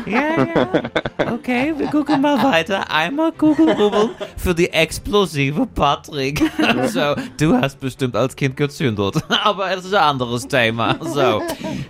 Ja, 0.06 0.48
ja. 0.56 1.34
Okay, 1.34 1.74
wir 1.78 1.88
gucken 1.88 2.22
mal 2.22 2.42
weiter. 2.44 2.90
Einmal 2.92 3.32
Kugelrubbel 3.32 4.10
für 4.38 4.54
die 4.54 4.70
explosive 4.70 5.66
Patrick. 5.66 6.42
So, 6.88 7.16
du 7.40 7.56
hast 7.56 7.80
bestimmt 7.80 8.16
als 8.16 8.36
Kind 8.36 8.56
gezündelt. 8.56 9.16
Aber 9.44 9.72
es 9.72 9.86
ist 9.86 9.94
ein 9.94 10.04
anderes 10.04 10.48
Thema. 10.48 10.96
So, 11.02 11.42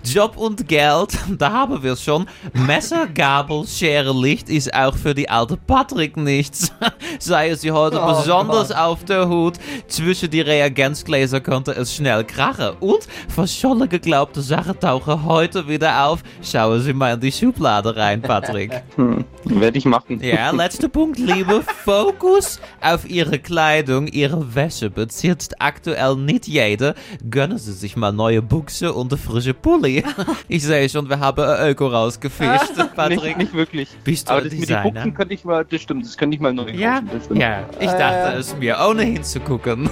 Job 0.03 0.36
und 0.37 0.67
Geld, 0.67 1.17
da 1.37 1.51
haben 1.51 1.81
wir 1.83 1.95
schon. 1.95 2.27
Messer, 2.53 3.07
Gabel, 3.07 3.65
Schere, 3.67 4.13
Licht 4.13 4.49
ist 4.49 4.73
auch 4.73 4.95
für 4.95 5.13
die 5.13 5.29
alte 5.29 5.57
Patrick 5.57 6.15
nichts. 6.17 6.71
Sei 7.19 7.53
sie 7.55 7.71
heute 7.71 7.99
besonders 7.99 8.71
auf 8.71 9.03
der 9.03 9.27
Hut. 9.27 9.55
Zwischen 9.87 10.29
die 10.29 10.41
Reagenzgläser 10.41 11.41
konnte 11.41 11.71
es 11.71 11.93
schnell 11.95 12.23
krachen. 12.23 12.77
Und 12.79 13.07
verschollen 13.27 13.89
geglaubte 13.89 14.41
Sachen 14.41 14.79
tauchen 14.79 15.25
heute 15.25 15.67
wieder 15.67 16.05
auf. 16.05 16.23
Schauen 16.41 16.81
Sie 16.81 16.93
mal 16.93 17.15
in 17.15 17.19
die 17.19 17.31
Schublade 17.31 17.95
rein, 17.95 18.21
Patrick. 18.21 18.71
Hm, 18.97 19.25
werde 19.59 19.77
ich 19.77 19.85
machen. 19.85 20.19
Ja, 20.21 20.51
letzter 20.51 20.89
Punkt, 20.89 21.17
Liebe. 21.19 21.63
Fokus 21.85 22.59
auf 22.81 23.09
Ihre 23.09 23.39
Kleidung, 23.39 24.07
Ihre 24.07 24.55
Wäsche 24.55 24.89
bezieht 24.89 25.49
aktuell 25.59 26.15
nicht 26.15 26.47
jeder. 26.47 26.95
Gönnen 27.29 27.57
Sie 27.57 27.73
sich 27.73 27.95
mal 27.95 28.11
neue 28.11 28.41
Buchse 28.41 28.93
und 28.93 29.11
eine 29.11 29.19
frische 29.21 29.53
Pulli. 29.53 30.03
Ich 30.49 30.63
sehe 30.63 30.87
schon, 30.89 31.09
wir 31.09 31.19
haben 31.19 31.41
ein 31.43 31.69
Öko 31.69 31.87
rausgefischt, 31.87 32.73
Patrick. 32.95 33.23
Nicht, 33.23 33.37
nicht 33.37 33.53
wirklich. 33.53 33.89
Bist 34.03 34.27
du 34.27 34.33
Aber 34.33 34.41
ein 34.41 34.45
das 34.45 34.53
mit 34.53 34.61
den 34.61 34.67
Designer? 34.75 34.91
Buchsen 34.91 35.13
könnte 35.13 35.33
ich 35.33 35.43
mal, 35.45 35.65
das 35.65 35.81
stimmt, 35.81 36.05
das 36.05 36.17
könnte 36.17 36.35
ich 36.35 36.41
mal 36.41 36.53
neu 36.53 36.69
Ja, 36.71 36.95
kaufen. 36.95 37.09
Das 37.13 37.25
stimmt. 37.25 37.41
ja, 37.41 37.59
ich 37.79 37.91
dachte 37.91 38.37
es 38.37 38.55
mir, 38.57 38.77
ohne 38.87 39.03
hinzugucken. 39.03 39.89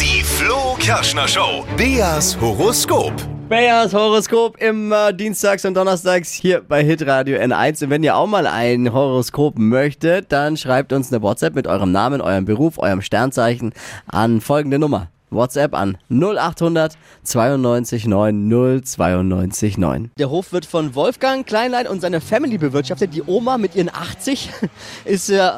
Die 0.00 0.22
Flo 0.22 0.76
Kerschner 0.78 1.28
Show. 1.28 1.64
Beas 1.76 2.38
Horoskop. 2.40 3.12
Bayers 3.48 3.92
Horoskop 3.92 4.56
immer 4.56 5.12
dienstags 5.12 5.66
und 5.66 5.74
donnerstags 5.74 6.32
hier 6.32 6.62
bei 6.66 6.82
Hitradio 6.82 7.36
N1. 7.36 7.84
Und 7.84 7.90
wenn 7.90 8.02
ihr 8.02 8.16
auch 8.16 8.26
mal 8.26 8.46
ein 8.46 8.92
Horoskop 8.92 9.58
möchtet, 9.58 10.32
dann 10.32 10.56
schreibt 10.56 10.94
uns 10.94 11.12
eine 11.12 11.22
WhatsApp 11.22 11.54
mit 11.54 11.66
eurem 11.66 11.92
Namen, 11.92 12.22
eurem 12.22 12.46
Beruf, 12.46 12.78
eurem 12.78 13.02
Sternzeichen 13.02 13.74
an 14.06 14.40
folgende 14.40 14.78
Nummer. 14.78 15.08
WhatsApp 15.34 15.74
an 15.74 15.98
0800 16.10 16.96
92 17.22 18.06
9 18.06 18.82
092 18.84 19.78
9. 19.78 20.10
Der 20.18 20.30
Hof 20.30 20.52
wird 20.52 20.66
von 20.66 20.94
Wolfgang 20.94 21.46
Kleinlein 21.46 21.86
und 21.86 22.00
seiner 22.00 22.20
Family 22.20 22.58
bewirtschaftet. 22.58 23.14
Die 23.14 23.22
Oma 23.22 23.58
mit 23.58 23.74
ihren 23.74 23.88
80 23.88 24.50
ist, 25.04 25.30
äh, 25.30 25.50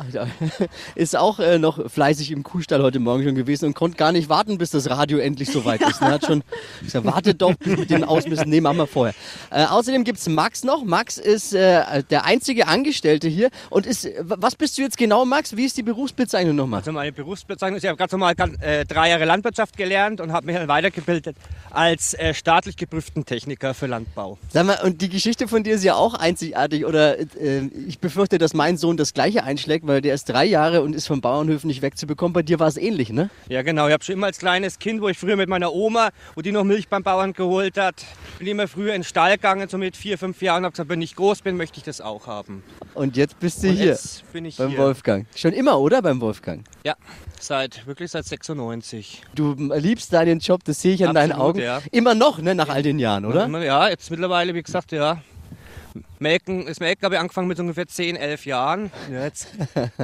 ist 0.95 1.17
auch 1.17 1.39
äh, 1.39 1.59
noch 1.59 1.91
fleißig 1.91 2.31
im 2.31 2.43
Kuhstall 2.43 2.83
heute 2.83 2.99
Morgen 2.99 3.25
schon 3.25 3.35
gewesen 3.35 3.67
und 3.67 3.75
konnte 3.75 3.97
gar 3.97 4.13
nicht 4.13 4.29
warten, 4.29 4.59
bis 4.59 4.71
das 4.71 4.89
Radio 4.91 5.19
endlich 5.19 5.51
soweit 5.51 5.81
ist. 5.83 6.01
Und 6.01 6.09
hat 6.09 6.25
schon 6.25 6.43
gesagt, 6.83 7.05
wartet 7.05 7.43
doch 7.43 7.55
bis 7.55 7.79
mit 7.79 7.91
dem 7.91 8.05
Ausmisten. 8.05 8.49
Nee, 8.49 8.61
machen 8.61 8.79
wir 8.79 8.87
vorher. 8.87 9.15
Äh, 9.51 9.65
außerdem 9.67 10.05
gibt's 10.05 10.29
Max 10.29 10.65
noch. 10.65 10.85
Max 10.85 11.19
ist 11.19 11.53
äh, 11.55 12.03
der 12.11 12.25
einzige 12.25 12.69
Angestellte 12.69 13.29
hier. 13.29 13.51
Und 13.71 13.87
ist, 13.87 14.09
was 14.21 14.57
bist 14.57 14.79
du 14.79 14.83
jetzt 14.83 14.99
genau, 14.99 15.25
Max? 15.25 15.57
Wie 15.57 15.65
ist 15.65 15.77
die 15.77 15.83
Berufsbezeichnung 15.83 16.57
nochmal? 16.57 16.81
Also 16.81 16.93
meine 16.93 17.13
Berufsbezeichnung 17.13 17.77
ist, 17.77 17.85
ich 17.85 17.89
habe 17.89 17.99
ganz 17.99 18.13
normal 18.13 18.35
äh, 18.61 18.85
drei 18.85 19.11
Jahre 19.11 19.25
Landwirtschaft 19.25 19.66
gelernt 19.77 20.21
und 20.21 20.33
habe 20.33 20.47
mich 20.47 20.57
dann 20.57 20.69
weitergebildet 20.69 21.37
als 21.71 22.15
äh, 22.15 22.33
staatlich 22.33 22.77
geprüften 22.77 23.25
Techniker 23.25 23.75
für 23.75 23.87
Landbau. 23.87 24.39
Sag 24.51 24.67
mal, 24.67 24.79
und 24.83 25.03
die 25.03 25.09
Geschichte 25.09 25.49
von 25.49 25.63
dir 25.63 25.75
ist 25.75 25.85
ja 25.85 25.95
auch 25.95 26.15
einzigartig. 26.15 26.87
Oder 26.87 27.19
äh, 27.19 27.69
ich 27.87 27.99
befürchte, 27.99 28.39
dass 28.39 28.55
mein 28.55 28.77
Sohn 28.77 28.97
das 28.97 29.13
gleiche 29.15 29.45
einschlägt, 29.45 29.87
weil 29.87 30.01
der 30.01 30.15
ist 30.15 30.25
drei 30.25 30.45
Jahre 30.45 30.83
und 30.83 30.95
ist 30.95 31.07
vom 31.07 31.21
Bauernhöfen 31.21 31.69
nicht 31.69 31.83
wegzubekommen. 31.83 32.33
Bei 32.33 32.43
dir 32.43 32.59
war 32.61 32.69
es 32.69 32.77
ähnlich, 32.77 33.11
ne? 33.11 33.31
Ja 33.49 33.63
genau, 33.63 33.87
ich 33.89 33.93
habe 33.93 34.05
schon 34.05 34.15
immer 34.15 34.27
als 34.27 34.39
kleines 34.39 34.79
Kind, 34.79 35.01
wo 35.03 35.09
ich 35.09 35.19
früher 35.19 35.37
mit 35.37 35.49
meiner 35.49 35.73
Oma, 35.73 36.11
wo 36.35 36.41
die 36.43 36.53
noch 36.53 36.65
Milch 36.65 36.89
beim 36.89 37.03
Bauern 37.03 37.33
geholt 37.33 37.77
hat, 37.79 37.97
bin 38.39 38.49
immer 38.49 38.69
früher 38.69 38.95
in 38.95 39.01
den 39.01 39.05
Stall 39.05 39.33
gegangen, 39.37 39.69
so 39.69 39.79
mit 39.79 39.97
vier, 39.97 40.19
fünf 40.19 40.41
Jahren, 40.43 40.65
habe 40.65 40.73
gesagt, 40.73 40.89
wenn 40.89 41.03
ich 41.03 41.15
groß 41.17 41.43
bin, 41.43 41.57
möchte 41.57 41.79
ich 41.79 41.85
das 41.85 42.01
auch 42.01 42.27
haben. 42.27 42.63
Und 42.95 43.17
jetzt 43.17 43.39
bist 43.39 43.63
du 43.63 43.69
Und 43.69 43.75
hier 43.75 43.87
jetzt 43.87 44.33
bin 44.33 44.45
ich 44.45 44.57
beim 44.57 44.71
hier. 44.71 44.79
Wolfgang. 44.79 45.27
Schon 45.35 45.53
immer, 45.53 45.79
oder? 45.79 46.01
Beim 46.03 46.21
Wolfgang. 46.21 46.65
Ja, 46.85 46.95
seit 47.47 47.87
wirklich 47.87 48.11
seit 48.11 48.25
96. 48.27 49.23
Du 49.35 49.55
liebst 49.55 50.13
deinen 50.13 50.41
Job, 50.41 50.65
das 50.65 50.83
sehe 50.83 50.95
ich 50.95 51.07
an 51.07 51.15
deinen 51.15 51.33
Absolut, 51.33 51.57
Augen. 51.57 51.61
ja. 51.61 51.81
Immer 51.93 52.15
noch, 52.15 52.39
ne? 52.41 52.55
Nach 52.55 52.69
all 52.69 52.83
den 52.83 52.99
Jahren, 52.99 53.25
oder? 53.25 53.47
Ja, 53.63 53.89
jetzt 53.89 54.11
mittlerweile, 54.11 54.55
wie 54.55 54.63
gesagt, 54.63 54.93
ja. 54.93 55.23
Melken, 56.19 56.67
das 56.67 56.81
Melken 56.81 57.05
habe 57.05 57.15
ich 57.15 57.21
angefangen 57.21 57.49
mit 57.49 57.59
ungefähr 57.59 57.87
10, 57.87 58.17
11 58.17 58.47
Jahren. 58.47 58.91
Ja, 59.11 59.25
Jetzt 59.25 59.49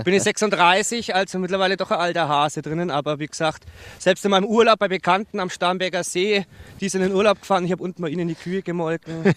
bin 0.05 0.15
ich 0.15 0.23
36, 0.23 1.15
also 1.15 1.39
mittlerweile 1.39 1.77
doch 1.77 1.91
ein 1.91 1.99
alter 1.99 2.29
Hase 2.29 2.63
drinnen. 2.63 2.91
Aber 2.91 3.19
wie 3.19 3.27
gesagt, 3.27 3.65
selbst 3.99 4.25
in 4.25 4.31
meinem 4.31 4.47
Urlaub 4.47 4.79
bei 4.79 4.89
Bekannten 4.89 5.41
am 5.41 5.51
Starnberger 5.51 6.05
See, 6.05 6.45
die 6.81 6.89
sind 6.89 7.03
in 7.03 7.09
den 7.09 7.17
Urlaub 7.17 7.41
gefahren, 7.41 7.65
ich 7.65 7.73
habe 7.73 7.83
unten 7.83 8.03
mal 8.03 8.09
ihnen 8.11 8.29
die 8.29 8.35
Kühe 8.35 8.63
gemolken. 8.63 9.35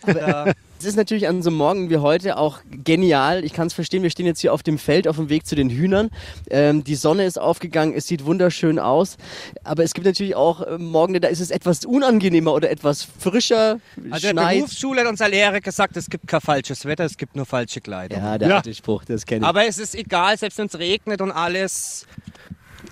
Es 0.78 0.84
ist 0.86 0.98
natürlich 0.98 1.28
an 1.28 1.42
so 1.42 1.50
einem 1.50 1.58
Morgen 1.58 1.90
wie 1.90 1.98
heute 1.98 2.38
auch 2.38 2.60
genial. 2.70 3.46
Ich 3.46 3.54
kann 3.54 3.68
es 3.68 3.74
verstehen, 3.74 4.04
wir 4.04 4.10
stehen 4.10 4.26
jetzt 4.26 4.42
hier 4.42 4.54
auf 4.54 4.62
dem 4.62 4.78
Feld 4.78 5.08
auf 5.08 5.16
dem 5.16 5.30
Weg 5.30 5.48
zu 5.48 5.56
den 5.56 5.70
Hühnern. 5.70 6.10
Ähm, 6.50 6.84
die 6.84 6.96
Sonne 6.96 7.26
ist 7.26 7.40
aufgegangen, 7.40 7.94
es 7.96 8.08
sieht 8.08 8.26
wunderschön 8.26 8.78
aus. 8.78 9.16
Aber 9.64 9.84
es 9.84 9.94
gibt 9.94 10.06
natürlich 10.06 10.36
auch 10.36 10.62
äh, 10.62 10.78
Morgen, 10.78 11.20
da 11.22 11.30
ist 11.30 11.40
es 11.40 11.50
etwas 11.50 11.86
unangenehmer 11.86 12.54
oder 12.54 12.70
etwas 12.70 13.04
frischer. 13.20 13.80
also 14.12 14.34
der. 14.34 14.34
Berufsschule 14.48 15.02
hat 15.02 15.08
unser 15.08 15.30
Lehrer 15.30 15.62
gesagt, 15.62 15.96
es 15.98 16.10
gibt 16.10 16.28
kein 16.28 16.42
falsches 16.42 16.84
Wetter, 16.86 17.06
es 17.06 17.16
gibt 17.18 17.36
nur 17.38 17.46
falsche 17.46 17.80
Kleidung. 17.80 18.20
Ja, 18.20 18.38
der 18.38 18.50
Ja. 18.50 18.56
alte 18.58 18.74
Spruch, 18.74 19.06
das 19.06 19.26
kenne 19.26 19.42
ich. 19.42 19.48
Aber 19.48 19.66
es 19.66 19.78
ist 19.80 19.96
egal, 19.96 20.38
selbst 20.38 20.58
wenn 20.58 20.68
es 20.68 20.78
regnet 20.78 21.22
und 21.22 21.32
alles. 21.32 22.06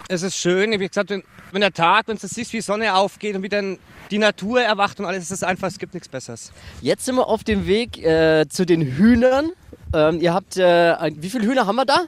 Es 0.10 0.22
ist 0.22 0.36
schön, 0.36 0.78
wie 0.80 0.88
gesagt, 0.88 1.10
wenn, 1.10 1.24
wenn 1.52 1.62
der 1.62 1.72
Tag, 1.72 2.08
wenn 2.08 2.18
du 2.18 2.28
siehst, 2.28 2.52
wie 2.54 2.58
die 2.58 2.62
Sonne 2.62 2.96
aufgeht 2.96 3.36
und 3.36 3.44
wie 3.44 3.50
dann 3.50 3.78
die 4.12 4.18
Natur 4.18 4.62
erwacht 4.62 5.00
und 5.00 5.06
alles, 5.06 5.24
es 5.24 5.32
ist 5.32 5.44
einfach, 5.44 5.68
es 5.68 5.78
gibt 5.80 5.94
nichts 5.94 6.10
Besseres. 6.10 6.52
Jetzt 6.82 7.06
sind 7.06 7.16
wir 7.16 7.28
auf 7.28 7.44
dem 7.44 7.68
Weg 7.68 8.04
äh, 8.04 8.48
zu 8.48 8.66
den 8.66 8.82
Hühnern. 8.82 9.52
Ähm, 9.94 10.20
ihr 10.20 10.34
habt, 10.34 10.58
äh, 10.58 10.94
ein, 10.94 11.22
wie 11.22 11.30
viele 11.30 11.46
Hühner 11.46 11.68
haben 11.68 11.78
wir 11.78 11.86
da? 11.86 12.02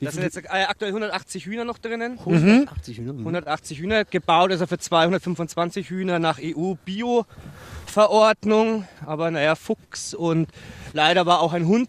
Da 0.00 0.10
sind 0.10 0.22
jetzt 0.22 0.38
äh, 0.38 0.48
aktuell 0.48 0.90
180 0.90 1.44
Hühner 1.46 1.64
noch 1.64 1.78
drinnen. 1.78 2.18
180 2.18 2.98
Hühner. 2.98 3.12
180 3.12 3.78
Hühner, 3.78 4.04
gebaut 4.04 4.50
also 4.50 4.66
für 4.66 4.78
225 4.78 5.88
Hühner 5.90 6.18
nach 6.18 6.40
EU-Bio-Verordnung. 6.42 8.88
Aber 9.06 9.30
naja, 9.30 9.54
Fuchs 9.54 10.14
und 10.14 10.48
leider 10.92 11.24
war 11.26 11.40
auch 11.40 11.52
ein 11.52 11.66
Hund 11.66 11.88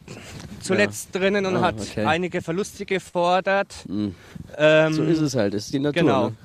zuletzt 0.64 1.10
drinnen 1.14 1.46
und 1.46 1.58
Ah, 1.58 1.62
hat 1.62 1.76
okay. 1.80 2.06
einige 2.06 2.42
Verluste 2.42 2.86
gefordert. 2.86 3.74
Ähm, 4.58 4.94
So 4.94 5.04
ist 5.04 5.20
es 5.20 5.36
halt, 5.36 5.54
das 5.54 5.66
ist 5.66 5.74
die 5.74 5.80
Natur. 5.80 6.02
Genau. 6.02 6.28
Ne? 6.30 6.36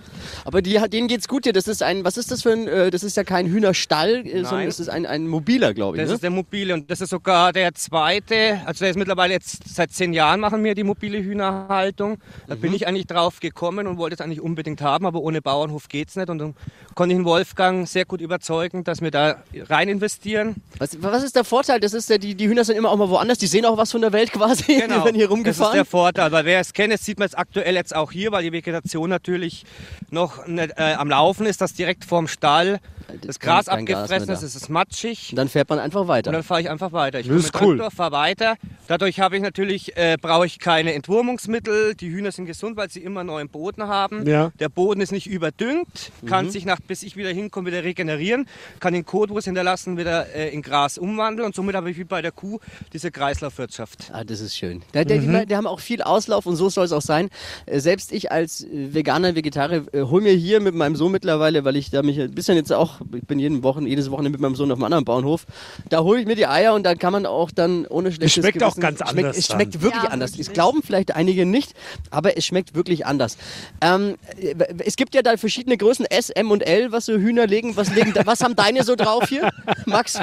Aber 0.44 0.62
die, 0.62 0.78
denen 0.90 1.08
geht's 1.08 1.28
gut 1.28 1.44
hier. 1.44 1.52
Das 1.52 1.68
ist 1.68 1.82
ein, 1.82 2.04
was 2.04 2.16
ist 2.16 2.30
das 2.30 2.42
für 2.42 2.52
ein, 2.52 2.66
äh, 2.66 2.90
das 2.90 3.02
ist 3.02 3.16
ja 3.16 3.24
kein 3.24 3.46
Hühnerstall, 3.46 4.26
äh, 4.26 4.44
sondern 4.44 4.66
es 4.68 4.80
ist 4.80 4.88
ein, 4.88 5.06
ein 5.06 5.26
mobiler, 5.28 5.74
glaube 5.74 5.96
ich. 5.96 6.02
Das 6.02 6.08
Ne? 6.08 6.14
ist 6.14 6.22
der 6.22 6.30
mobile 6.30 6.74
und 6.74 6.90
das 6.90 7.00
ist 7.00 7.10
sogar 7.10 7.52
der 7.52 7.74
zweite. 7.74 8.60
Also 8.66 8.80
der 8.84 8.90
ist 8.90 8.96
mittlerweile 8.96 9.32
jetzt 9.34 9.74
seit 9.74 9.92
zehn 9.92 10.12
Jahren 10.12 10.40
machen 10.40 10.62
wir 10.64 10.74
die 10.74 10.84
mobile 10.84 11.18
Hühnerhaltung. 11.22 12.18
Da 12.46 12.54
Mhm. 12.56 12.60
bin 12.60 12.74
ich 12.74 12.86
eigentlich 12.86 13.06
drauf 13.06 13.40
gekommen 13.40 13.86
und 13.86 13.98
wollte 13.98 14.14
es 14.14 14.20
eigentlich 14.20 14.40
unbedingt 14.40 14.80
haben, 14.82 15.06
aber 15.06 15.20
ohne 15.20 15.40
Bauernhof 15.42 15.88
geht's 15.88 16.16
nicht. 16.16 16.28
Und 16.30 16.38
dann 16.38 16.54
konnte 16.94 17.12
ich 17.14 17.18
den 17.18 17.24
Wolfgang 17.24 17.86
sehr 17.88 18.04
gut 18.04 18.20
überzeugen, 18.20 18.84
dass 18.84 19.00
wir 19.00 19.10
da 19.10 19.36
rein 19.68 19.88
investieren. 19.88 20.56
Was, 20.78 21.00
was 21.02 21.22
ist 21.22 21.36
der 21.36 21.44
Vorteil? 21.44 21.80
Das 21.80 21.92
ist 21.94 22.08
ja, 22.10 22.18
die, 22.18 22.34
die 22.34 22.48
Hühner 22.48 22.64
sind 22.64 22.76
immer 22.76 22.90
auch 22.90 22.96
mal 22.96 23.08
woanders, 23.08 23.38
die 23.38 23.46
sehen 23.46 23.64
auch 23.64 23.76
was 23.76 23.92
von 23.92 24.00
der 24.00 24.07
Welt 24.12 24.32
quasi, 24.32 24.64
die 24.64 24.78
werden 24.78 24.90
hier 24.90 24.92
Genau. 24.92 25.04
Das 25.04 25.16
ist 25.16 25.30
rumgefahren. 25.30 25.74
der 25.74 25.84
Vorteil, 25.84 26.32
weil 26.32 26.44
wer 26.44 26.60
es 26.60 26.72
kennt, 26.72 26.92
das 26.92 27.04
sieht 27.04 27.18
man 27.18 27.26
jetzt 27.26 27.38
aktuell 27.38 27.74
jetzt 27.74 27.94
auch 27.94 28.10
hier, 28.12 28.32
weil 28.32 28.42
die 28.42 28.52
Vegetation 28.52 29.08
natürlich 29.10 29.64
noch 30.10 30.46
nicht, 30.46 30.72
äh, 30.76 30.94
am 30.94 31.08
Laufen 31.10 31.46
ist, 31.46 31.60
dass 31.60 31.74
direkt 31.74 32.04
vorm 32.04 32.28
Stall 32.28 32.80
das 33.22 33.38
kein- 33.38 33.50
Gras 33.54 33.66
kein 33.66 33.86
Gras 33.86 33.96
abgefressen 34.02 34.30
ist, 34.34 34.42
es 34.42 34.54
ist 34.56 34.68
matschig. 34.68 35.28
Und 35.30 35.36
dann 35.36 35.48
fährt 35.48 35.68
man 35.68 35.78
einfach 35.78 36.08
weiter. 36.08 36.28
Und 36.30 36.34
dann 36.34 36.42
fahre 36.42 36.60
ich 36.60 36.70
einfach 36.70 36.92
weiter. 36.92 37.20
Ich 37.20 37.26
Das 37.28 37.34
komme 37.34 37.40
ist 37.46 37.54
mit 37.54 37.62
cool. 37.62 37.76
Traktor, 37.78 37.90
fahre 37.96 38.12
weiter. 38.12 38.56
Dadurch 38.86 39.20
habe 39.20 39.36
ich 39.36 39.42
natürlich, 39.42 39.96
äh, 39.96 40.16
brauche 40.20 40.46
ich 40.46 40.58
keine 40.58 40.94
Entwurmungsmittel. 40.94 41.94
Die 41.94 42.10
Hühner 42.10 42.32
sind 42.32 42.46
gesund, 42.46 42.76
weil 42.76 42.90
sie 42.90 43.00
immer 43.00 43.24
neuen 43.24 43.48
Boden 43.48 43.84
haben. 43.88 44.26
Ja. 44.26 44.50
Der 44.58 44.68
Boden 44.68 45.00
ist 45.00 45.12
nicht 45.12 45.26
überdüngt, 45.26 46.10
kann 46.26 46.50
sich 46.50 46.64
nach, 46.64 46.80
bis 46.80 47.02
ich 47.02 47.16
wieder 47.16 47.30
hinkomme, 47.30 47.66
wieder 47.68 47.84
regenerieren, 47.84 48.46
kann 48.80 48.92
den 48.94 49.04
Kot, 49.04 49.30
wo 49.30 49.38
es 49.38 49.44
hinterlassen, 49.44 49.96
wieder 49.98 50.34
äh, 50.34 50.48
in 50.50 50.62
Gras 50.62 50.98
umwandeln. 50.98 51.46
Und 51.46 51.54
somit 51.54 51.74
habe 51.74 51.90
ich 51.90 51.98
wie 51.98 52.04
bei 52.04 52.22
der 52.22 52.32
Kuh 52.32 52.58
diese 52.92 53.10
Kreislaufwirtschaft. 53.10 54.10
Ah, 54.12 54.24
das 54.24 54.40
ist 54.40 54.56
schön. 54.56 54.82
Da, 54.92 55.04
der, 55.04 55.18
die, 55.18 55.46
die 55.46 55.56
haben 55.56 55.66
auch 55.66 55.80
viel 55.80 56.02
Auslauf 56.02 56.46
und 56.46 56.56
so 56.56 56.68
soll 56.68 56.84
es 56.84 56.92
auch 56.92 57.02
sein. 57.02 57.28
Äh, 57.66 57.80
selbst 57.80 58.12
ich 58.12 58.32
als 58.32 58.64
äh, 58.64 58.94
Veganer, 58.94 59.34
Vegetarier, 59.34 59.84
äh, 59.92 60.02
hol 60.02 60.20
mir 60.20 60.32
hier 60.32 60.60
mit 60.60 60.74
meinem 60.74 60.96
Sohn 60.96 61.12
mittlerweile, 61.12 61.64
weil 61.64 61.76
ich 61.76 61.90
da 61.90 62.02
mich 62.02 62.20
ein 62.20 62.32
bisschen 62.32 62.56
jetzt 62.56 62.72
auch, 62.72 62.97
ich 63.14 63.26
bin 63.26 63.38
jeden 63.38 63.62
Wochen, 63.62 63.86
jedes 63.86 64.10
Wochenende 64.10 64.30
mit 64.30 64.40
meinem 64.40 64.54
Sohn 64.56 64.70
auf 64.70 64.76
einem 64.78 64.84
anderen 64.84 65.04
Bauernhof, 65.04 65.46
da 65.88 66.00
hole 66.00 66.20
ich 66.20 66.26
mir 66.26 66.36
die 66.36 66.46
Eier 66.46 66.74
und 66.74 66.84
da 66.84 66.94
kann 66.94 67.12
man 67.12 67.26
auch 67.26 67.50
dann 67.50 67.86
ohne 67.86 68.12
schlechtes 68.12 68.42
schmeckt 68.44 68.62
auch 68.62 68.74
Gewissen- 68.74 68.80
ganz 68.80 68.98
schmeckt, 68.98 69.18
anders 69.18 69.36
Es 69.38 69.46
schmeckt 69.46 69.74
dann. 69.76 69.82
wirklich 69.82 70.02
Ja, 70.04 70.08
anders. 70.10 70.30
wirklich. 70.32 70.46
Das 70.48 70.54
glauben 70.54 70.82
vielleicht 70.82 71.14
einige 71.14 71.46
nicht, 71.46 71.74
aber 72.10 72.36
es 72.36 72.44
schmeckt 72.46 72.74
wirklich 72.74 73.06
anders. 73.06 73.36
Ähm, 73.80 74.16
äh, 74.40 74.54
es 74.84 74.96
gibt 74.96 75.14
ja 75.14 75.22
da 75.22 75.36
verschiedene 75.36 75.76
Größen, 75.76 76.04
S, 76.06 76.30
M 76.30 76.50
und 76.50 76.62
L, 76.62 76.92
was 76.92 77.06
so 77.06 77.14
Hühner 77.14 77.46
legen. 77.46 77.76
Was, 77.76 77.94
legen 77.94 78.14
was 78.24 78.40
haben 78.42 78.56
deine 78.56 78.82
so 78.84 78.94
drauf 78.96 79.28
hier, 79.28 79.48
Max? 79.86 80.18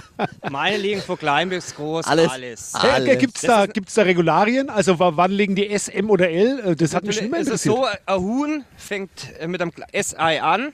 Meine 0.50 0.78
liegen 0.78 1.02
von 1.02 1.18
klein 1.18 1.50
bis 1.50 1.76
groß, 1.76 2.06
Alles. 2.06 2.30
alles. 2.30 2.74
Alles. 2.76 3.18
Gibt 3.20 3.36
es 3.38 3.42
da, 3.44 3.66
gibt's 3.66 3.94
da 3.94 4.02
Regularien? 4.04 4.70
Also 4.70 5.00
wa- 5.00 5.14
wann 5.16 5.32
legen 5.32 5.56
die 5.56 5.70
S, 5.70 5.88
M 5.88 6.10
oder 6.10 6.30
L? 6.30 6.60
Äh, 6.60 6.76
Das 6.76 6.94
hat 6.94 7.04
mich 7.06 7.16
schon 7.16 7.26
immer 7.28 7.38
es 7.38 7.48
ist 7.48 7.66
interessiert. 7.66 7.76
so, 8.06 8.14
ein 8.14 8.20
Huhn 8.22 8.64
fängt 8.78 9.10
äh, 9.40 9.48
mit 9.48 9.62
einem 9.62 9.72
SI 9.94 10.16
an 10.40 10.74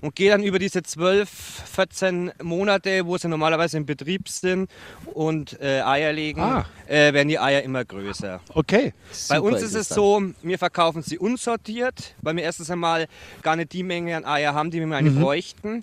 und 0.00 0.14
geht 0.14 0.32
dann 0.32 0.42
über 0.42 0.58
diese 0.58 0.82
12, 0.82 1.28
14 1.28 2.32
Monate, 2.42 3.06
wo 3.06 3.16
sie 3.18 3.28
normalerweise 3.28 3.76
im 3.76 3.86
Betrieb 3.86 4.28
sind 4.28 4.70
und 5.14 5.60
äh, 5.60 5.80
Eier 5.82 6.12
legen, 6.12 6.40
Ah. 6.40 6.66
äh, 6.86 7.12
werden 7.12 7.28
die 7.28 7.38
Eier 7.38 7.62
immer 7.62 7.84
größer. 7.84 8.40
Okay. 8.54 8.92
Bei 9.28 9.36
Super 9.36 9.42
uns 9.42 9.62
ist 9.62 9.74
es 9.74 9.88
so, 9.88 10.22
wir 10.42 10.58
verkaufen 10.58 11.02
sie 11.02 11.18
unsortiert, 11.18 12.14
weil 12.22 12.36
wir 12.36 12.42
erstens 12.44 12.70
einmal 12.70 13.06
gar 13.42 13.56
nicht 13.56 13.72
die 13.72 13.82
Menge 13.82 14.16
an 14.16 14.24
Eier 14.24 14.54
haben, 14.54 14.70
die 14.70 14.80
wir 14.84 14.96
eigentlich 14.96 15.18
bräuchten. 15.20 15.82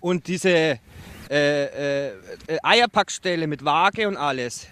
Und 0.00 0.26
diese 0.28 0.48
äh, 0.50 0.78
äh, 1.30 2.06
äh, 2.08 2.12
Eierpackstelle 2.62 3.46
mit 3.46 3.64
Waage 3.64 4.08
und 4.08 4.16
alles 4.16 4.66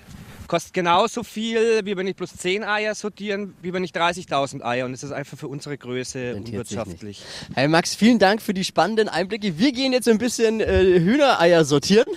kostet 0.48 0.72
genauso 0.74 1.22
viel, 1.22 1.84
wie 1.84 1.96
wenn 1.96 2.06
ich 2.06 2.16
bloß 2.16 2.36
10 2.36 2.64
Eier 2.64 2.94
sortieren, 2.94 3.54
wie 3.62 3.72
wenn 3.72 3.84
ich 3.84 3.92
30.000 3.92 4.62
Eier. 4.64 4.86
Und 4.86 4.94
es 4.94 5.02
ist 5.02 5.12
einfach 5.12 5.38
für 5.38 5.48
unsere 5.48 5.76
Größe 5.76 6.34
Rentiert 6.34 6.46
unwirtschaftlich. 6.48 7.22
Hey 7.54 7.68
Max, 7.68 7.94
vielen 7.94 8.18
Dank 8.18 8.42
für 8.42 8.54
die 8.54 8.64
spannenden 8.64 9.08
Einblicke. 9.08 9.58
Wir 9.58 9.72
gehen 9.72 9.92
jetzt 9.92 10.08
ein 10.08 10.18
bisschen 10.18 10.60
äh, 10.60 11.00
Hühnereier 11.00 11.64
sortieren. 11.64 12.06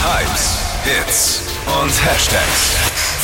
Hypes, 0.00 0.58
Hits 0.84 1.42
und 1.82 2.04
Hashtags. 2.04 2.76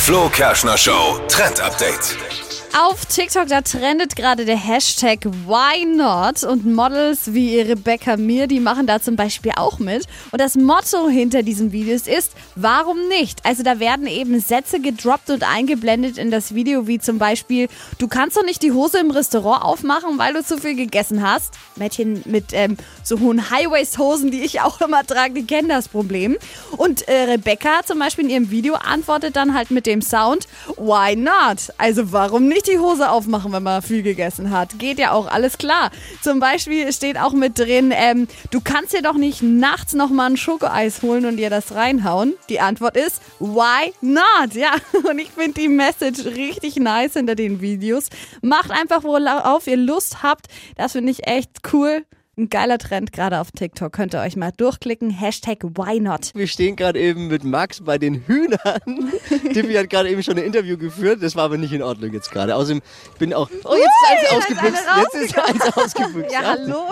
Flo 0.03 0.29
Kerschner 0.29 0.77
Show 0.77 1.19
Trend 1.27 1.59
Update. 1.59 2.44
Auf 2.77 3.05
TikTok, 3.05 3.47
da 3.47 3.61
trendet 3.61 4.17
gerade 4.17 4.43
der 4.43 4.57
Hashtag 4.57 5.23
Why 5.23 5.85
Not 5.85 6.43
und 6.43 6.65
Models 6.65 7.33
wie 7.33 7.61
Rebecca 7.61 8.17
Mir, 8.17 8.47
die 8.47 8.59
machen 8.59 8.85
da 8.85 8.99
zum 8.99 9.15
Beispiel 9.15 9.53
auch 9.55 9.79
mit. 9.79 10.05
Und 10.33 10.41
das 10.41 10.55
Motto 10.55 11.07
hinter 11.07 11.41
diesem 11.41 11.71
Videos 11.71 12.05
ist, 12.05 12.33
warum 12.57 13.07
nicht? 13.07 13.45
Also 13.45 13.63
da 13.63 13.79
werden 13.79 14.07
eben 14.07 14.41
Sätze 14.41 14.81
gedroppt 14.81 15.29
und 15.29 15.49
eingeblendet 15.49 16.17
in 16.17 16.31
das 16.31 16.53
Video, 16.53 16.85
wie 16.85 16.99
zum 16.99 17.17
Beispiel, 17.17 17.69
du 17.97 18.09
kannst 18.09 18.35
doch 18.35 18.43
nicht 18.43 18.61
die 18.61 18.73
Hose 18.73 18.99
im 18.99 19.09
Restaurant 19.09 19.63
aufmachen, 19.63 20.17
weil 20.17 20.33
du 20.33 20.43
zu 20.43 20.57
viel 20.57 20.75
gegessen 20.75 21.25
hast. 21.25 21.53
Mädchen 21.77 22.23
mit 22.25 22.47
ähm, 22.51 22.75
so 23.03 23.21
hohen 23.21 23.51
High-Waist-Hosen, 23.51 24.31
die 24.31 24.43
ich 24.43 24.59
auch 24.59 24.81
immer 24.81 25.05
trage, 25.05 25.33
die 25.33 25.47
kennen 25.47 25.69
das 25.69 25.87
Problem. 25.87 26.35
Und 26.75 27.07
äh, 27.07 27.23
Rebecca 27.23 27.85
zum 27.85 27.99
Beispiel 27.99 28.25
in 28.25 28.31
ihrem 28.31 28.51
Video 28.51 28.73
antwortet 28.73 29.37
dann 29.37 29.53
halt 29.53 29.71
mit 29.71 29.85
dem 29.85 30.01
Sound, 30.01 30.49
why 30.75 31.15
not? 31.15 31.71
Also 31.77 32.11
warum 32.11 32.49
nicht 32.49 32.64
die 32.67 32.79
Hose 32.79 33.09
aufmachen, 33.09 33.51
wenn 33.51 33.63
man 33.63 33.81
viel 33.81 34.03
gegessen 34.03 34.51
hat? 34.51 34.79
Geht 34.79 34.99
ja 34.99 35.11
auch, 35.11 35.27
alles 35.27 35.57
klar. 35.57 35.91
Zum 36.21 36.39
Beispiel 36.39 36.91
steht 36.91 37.17
auch 37.17 37.33
mit 37.33 37.57
drin, 37.57 37.93
ähm, 37.95 38.27
du 38.51 38.61
kannst 38.61 38.93
dir 38.93 39.01
doch 39.01 39.15
nicht 39.15 39.41
nachts 39.41 39.93
nochmal 39.93 40.31
ein 40.31 40.37
Schokoeis 40.37 41.01
holen 41.01 41.25
und 41.25 41.37
dir 41.37 41.49
das 41.49 41.73
reinhauen. 41.75 42.33
Die 42.49 42.59
Antwort 42.59 42.97
ist, 42.97 43.21
why 43.39 43.93
not? 44.01 44.53
Ja, 44.53 44.73
und 45.09 45.19
ich 45.19 45.29
finde 45.29 45.61
die 45.61 45.67
Message 45.67 46.25
richtig 46.25 46.77
nice 46.77 47.13
hinter 47.13 47.35
den 47.35 47.61
Videos. 47.61 48.09
Macht 48.41 48.71
einfach, 48.71 49.03
worauf 49.03 49.67
ihr 49.67 49.77
Lust 49.77 50.23
habt. 50.23 50.47
Das 50.75 50.93
finde 50.93 51.11
ich 51.11 51.27
echt 51.27 51.49
cool. 51.73 52.05
Ein 52.37 52.49
geiler 52.49 52.77
Trend, 52.77 53.13
gerade 53.13 53.39
auf 53.39 53.51
TikTok. 53.51 53.93
Könnt 53.93 54.13
ihr 54.13 54.19
euch 54.19 54.35
mal 54.35 54.51
durchklicken. 54.57 55.09
Hashtag 55.09 55.63
why 55.63 56.01
not? 56.01 56.31
Wir 56.35 56.47
stehen 56.47 56.75
gerade 56.75 56.99
eben 56.99 57.27
mit 57.27 57.45
Max 57.45 57.79
bei 57.79 57.97
den 57.97 58.25
Hühnern. 58.27 58.59
Tippi 59.53 59.73
hat 59.75 59.89
gerade 59.89 60.09
eben 60.09 60.21
schon 60.21 60.37
ein 60.37 60.43
Interview 60.43 60.77
geführt. 60.77 61.23
Das 61.23 61.37
war 61.37 61.45
aber 61.45 61.57
nicht 61.57 61.71
in 61.71 61.81
Ordnung 61.81 62.11
jetzt 62.11 62.31
gerade. 62.31 62.53
Außerdem 62.55 62.81
bin 63.19 63.33
auch. 63.33 63.49
Oh, 63.63 63.75
jetzt 63.75 63.85
ist 63.85 64.09
eins 64.11 64.31
ausgebüxt. 64.33 64.83
Jetzt 64.97 65.15
ist 65.15 65.39
eins 65.39 65.77
ausgebüxt. 65.77 66.33
Ja, 66.33 66.41
hallo. 66.43 66.83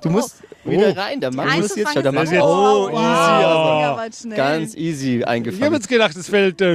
Du 0.00 0.08
musst 0.08 0.36
wieder 0.64 0.96
rein. 0.96 1.20
Der 1.20 1.30
Max 1.34 1.58
muss 1.58 1.76
jetzt 1.76 1.92
schon. 1.92 2.02
Der 2.02 2.22
ist- 2.22 2.32
Oh, 2.32 2.86
Oh, 2.86 2.88
easy. 2.88 2.98
Aber 3.02 4.08
schnell. 4.18 4.36
ganz 4.36 4.74
easy 4.74 5.18
Ich 5.18 5.62
habe 5.62 5.74
jetzt 5.74 5.88
gedacht, 5.90 6.16
es 6.16 6.28
fällt 6.30 6.62
äh, 6.62 6.74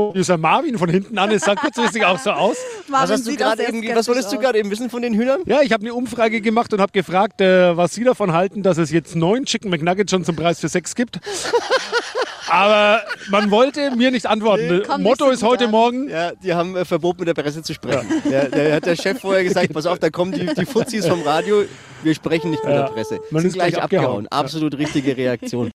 Show-User 0.00 0.38
Marvin 0.38 0.78
von 0.78 0.88
hinten 0.88 1.18
an. 1.18 1.30
Es 1.30 1.42
sah 1.42 1.54
kurzfristig 1.54 2.04
auch 2.04 2.18
so 2.18 2.30
aus. 2.30 2.56
Was, 2.88 2.88
Marvin 2.88 3.14
hast 3.14 3.26
du 3.26 3.36
gerade 3.36 3.62
eben, 3.68 3.96
was 3.96 4.08
wolltest 4.08 4.32
du 4.32 4.38
gerade 4.38 4.58
eben 4.58 4.70
wissen 4.70 4.90
von 4.90 5.02
den 5.02 5.14
Hühnern? 5.14 5.40
Ja, 5.46 5.60
ich 5.62 5.72
habe 5.72 5.82
eine 5.82 5.94
Umfrage 5.94 6.40
gemacht 6.40 6.72
und 6.72 6.80
habe 6.80 6.92
gefragt, 6.92 7.40
äh, 7.40 7.76
was 7.76 7.94
Sie 7.94 8.04
davon 8.04 8.32
halten, 8.32 8.62
dass 8.62 8.78
es 8.78 8.90
jetzt 8.90 9.16
neun 9.16 9.44
Chicken 9.44 9.70
McNuggets 9.70 10.10
schon 10.10 10.24
zum 10.24 10.36
Preis 10.36 10.60
für 10.60 10.68
sechs 10.68 10.94
gibt. 10.94 11.20
Aber 12.48 13.02
man 13.30 13.50
wollte 13.52 13.94
mir 13.94 14.10
nicht 14.10 14.26
antworten. 14.26 14.82
kommt 14.84 15.04
Motto 15.04 15.26
nicht 15.26 15.34
ist 15.34 15.40
so 15.40 15.46
heute 15.46 15.66
an. 15.66 15.70
Morgen. 15.70 16.08
Ja, 16.08 16.32
die 16.34 16.52
haben 16.52 16.74
äh, 16.76 16.84
verboten, 16.84 17.20
mit 17.20 17.28
der 17.28 17.40
Presse 17.40 17.62
zu 17.62 17.72
sprechen. 17.74 18.08
Der, 18.28 18.48
der 18.48 18.74
hat 18.74 18.86
der 18.86 18.96
Chef 18.96 19.20
vorher 19.20 19.44
gesagt, 19.44 19.72
pass 19.72 19.86
auf, 19.86 20.00
da 20.00 20.10
kommen 20.10 20.32
die, 20.32 20.46
die 20.46 20.66
Fuzis 20.66 21.06
vom 21.06 21.22
Radio, 21.22 21.62
wir 22.02 22.14
sprechen 22.14 22.50
nicht 22.50 22.64
mit 22.64 22.72
Ja, 22.74 22.82
der 22.86 22.92
Presse. 22.92 23.20
man 23.30 23.42
Sind 23.42 23.50
ist 23.50 23.54
gleich 23.54 23.80
abgehauen. 23.80 24.26
Absolut 24.28 24.76
richtige 24.76 25.16
Reaktion. 25.16 25.70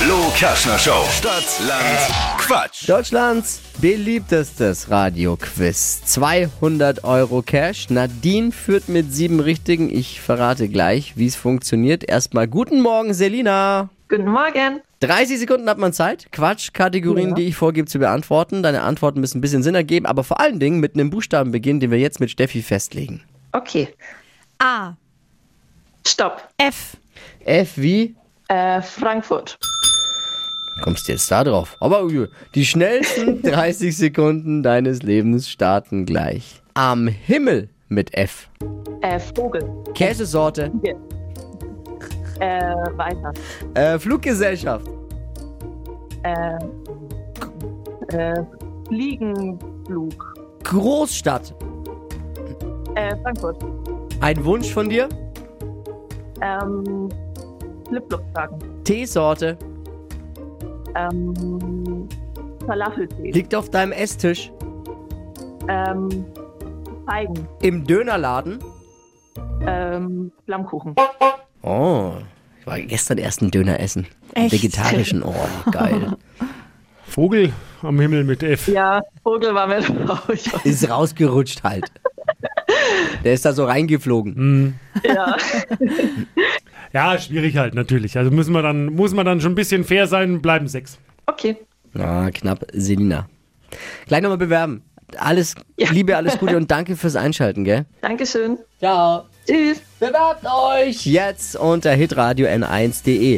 Flo 0.00 0.30
Kerschner 0.36 0.78
Show. 0.78 1.04
Stadt, 1.10 1.42
Land, 1.66 2.38
Quatsch. 2.38 2.88
Deutschlands 2.88 3.60
beliebtestes 3.80 4.88
Radioquiz. 4.90 6.02
200 6.04 7.02
Euro 7.02 7.42
Cash. 7.42 7.90
Nadine 7.90 8.52
führt 8.52 8.88
mit 8.88 9.12
sieben 9.12 9.40
Richtigen. 9.40 9.90
Ich 9.92 10.20
verrate 10.20 10.68
gleich, 10.68 11.16
wie 11.16 11.26
es 11.26 11.34
funktioniert. 11.34 12.04
Erstmal 12.08 12.46
guten 12.46 12.80
Morgen, 12.80 13.12
Selina. 13.12 13.88
Guten 14.08 14.30
Morgen. 14.30 14.82
30 15.00 15.40
Sekunden 15.40 15.68
hat 15.68 15.78
man 15.78 15.92
Zeit, 15.92 16.30
Quatsch-Kategorien, 16.30 17.34
die 17.34 17.48
ich 17.48 17.56
vorgebe, 17.56 17.88
zu 17.88 17.98
beantworten. 17.98 18.62
Deine 18.62 18.82
Antworten 18.82 19.20
müssen 19.20 19.38
ein 19.38 19.40
bisschen 19.40 19.64
Sinn 19.64 19.74
ergeben, 19.74 20.06
aber 20.06 20.22
vor 20.22 20.38
allen 20.40 20.60
Dingen 20.60 20.78
mit 20.78 20.94
einem 20.94 21.10
Buchstaben 21.10 21.50
beginnen, 21.50 21.80
den 21.80 21.90
wir 21.90 21.98
jetzt 21.98 22.20
mit 22.20 22.30
Steffi 22.30 22.62
festlegen. 22.62 23.22
Okay. 23.50 23.88
A, 24.60 24.92
Stopp. 26.06 26.48
F, 26.56 26.96
F 27.44 27.72
wie 27.76 28.14
Äh, 28.48 28.80
Frankfurt. 28.80 29.58
Kommst 30.80 31.08
du 31.08 31.12
jetzt 31.12 31.30
da 31.30 31.44
drauf? 31.44 31.76
Aber 31.80 32.06
die 32.54 32.64
schnellsten 32.64 33.42
30 33.42 33.96
Sekunden 33.96 34.62
deines 34.62 35.02
Lebens 35.02 35.48
starten 35.48 36.06
gleich. 36.06 36.62
Am 36.74 37.08
Himmel 37.08 37.68
mit 37.88 38.14
F. 38.14 38.48
Äh, 39.02 39.18
Vogel. 39.18 39.62
Käsesorte. 39.94 40.70
Äh, 42.40 42.60
weiter. 42.96 43.32
Äh, 43.74 43.98
Fluggesellschaft. 43.98 44.86
Äh, 46.22 46.58
äh, 48.16 48.44
Fliegenflug. 48.88 50.34
Großstadt. 50.64 51.54
Äh, 52.94 53.16
Frankfurt. 53.22 53.64
Ein 54.20 54.44
Wunsch 54.44 54.72
von 54.72 54.88
dir? 54.88 55.08
Ähm, 56.40 57.08
Flipflop 57.88 58.22
tragen. 58.34 58.58
Teesorte. 58.84 59.56
Ähm, 60.98 62.08
Falafeltee. 62.66 63.30
Liegt 63.30 63.54
auf 63.54 63.70
deinem 63.70 63.92
Esstisch. 63.92 64.50
Ähm, 65.68 66.24
Feigen. 67.06 67.48
Im 67.62 67.84
Dönerladen. 67.84 68.58
Ähm, 69.66 70.32
Flammkuchen. 70.44 70.94
Oh, 71.62 72.12
ich 72.60 72.66
war 72.66 72.80
gestern 72.80 73.18
erst 73.18 73.42
einen 73.42 73.50
Döner 73.50 73.80
essen. 73.80 74.06
Echt? 74.34 74.52
Vegetarischen. 74.52 75.22
Oh, 75.22 75.34
geil. 75.70 76.16
Vogel 77.06 77.52
am 77.82 77.98
Himmel 78.00 78.24
mit 78.24 78.42
F. 78.42 78.68
Ja, 78.68 79.00
Vogel 79.22 79.54
war 79.54 79.66
mir 79.66 79.80
drauf. 79.82 80.28
Ist 80.64 80.88
rausgerutscht 80.90 81.62
halt. 81.62 81.90
Der 83.24 83.32
ist 83.34 83.44
da 83.44 83.52
so 83.52 83.64
reingeflogen. 83.64 84.78
Ja. 85.04 85.36
Ja, 86.92 87.18
schwierig 87.18 87.56
halt 87.56 87.74
natürlich. 87.74 88.16
Also 88.16 88.30
müssen 88.30 88.52
wir 88.52 88.62
dann, 88.62 88.86
muss 88.86 89.12
man 89.12 89.26
dann 89.26 89.40
schon 89.40 89.52
ein 89.52 89.56
bisschen 89.56 89.84
fair 89.84 90.06
sein, 90.06 90.40
bleiben 90.40 90.68
sechs. 90.68 90.98
Okay. 91.26 91.56
Ah, 91.94 92.30
knapp. 92.30 92.66
Selina. 92.72 93.28
Gleich 94.06 94.22
nochmal 94.22 94.38
bewerben. 94.38 94.82
Alles 95.16 95.54
Liebe, 95.76 96.16
alles 96.16 96.38
Gute 96.38 96.56
und 96.58 96.70
danke 96.70 96.96
fürs 96.96 97.16
Einschalten, 97.16 97.64
gell? 97.64 97.86
Dankeschön. 98.02 98.58
Ciao. 98.78 99.24
Tschüss. 99.46 99.80
Bewerbt 99.98 100.44
euch 100.44 101.06
jetzt 101.06 101.56
unter 101.56 101.92
hitradio 101.92 102.46
n1.de. 102.46 103.36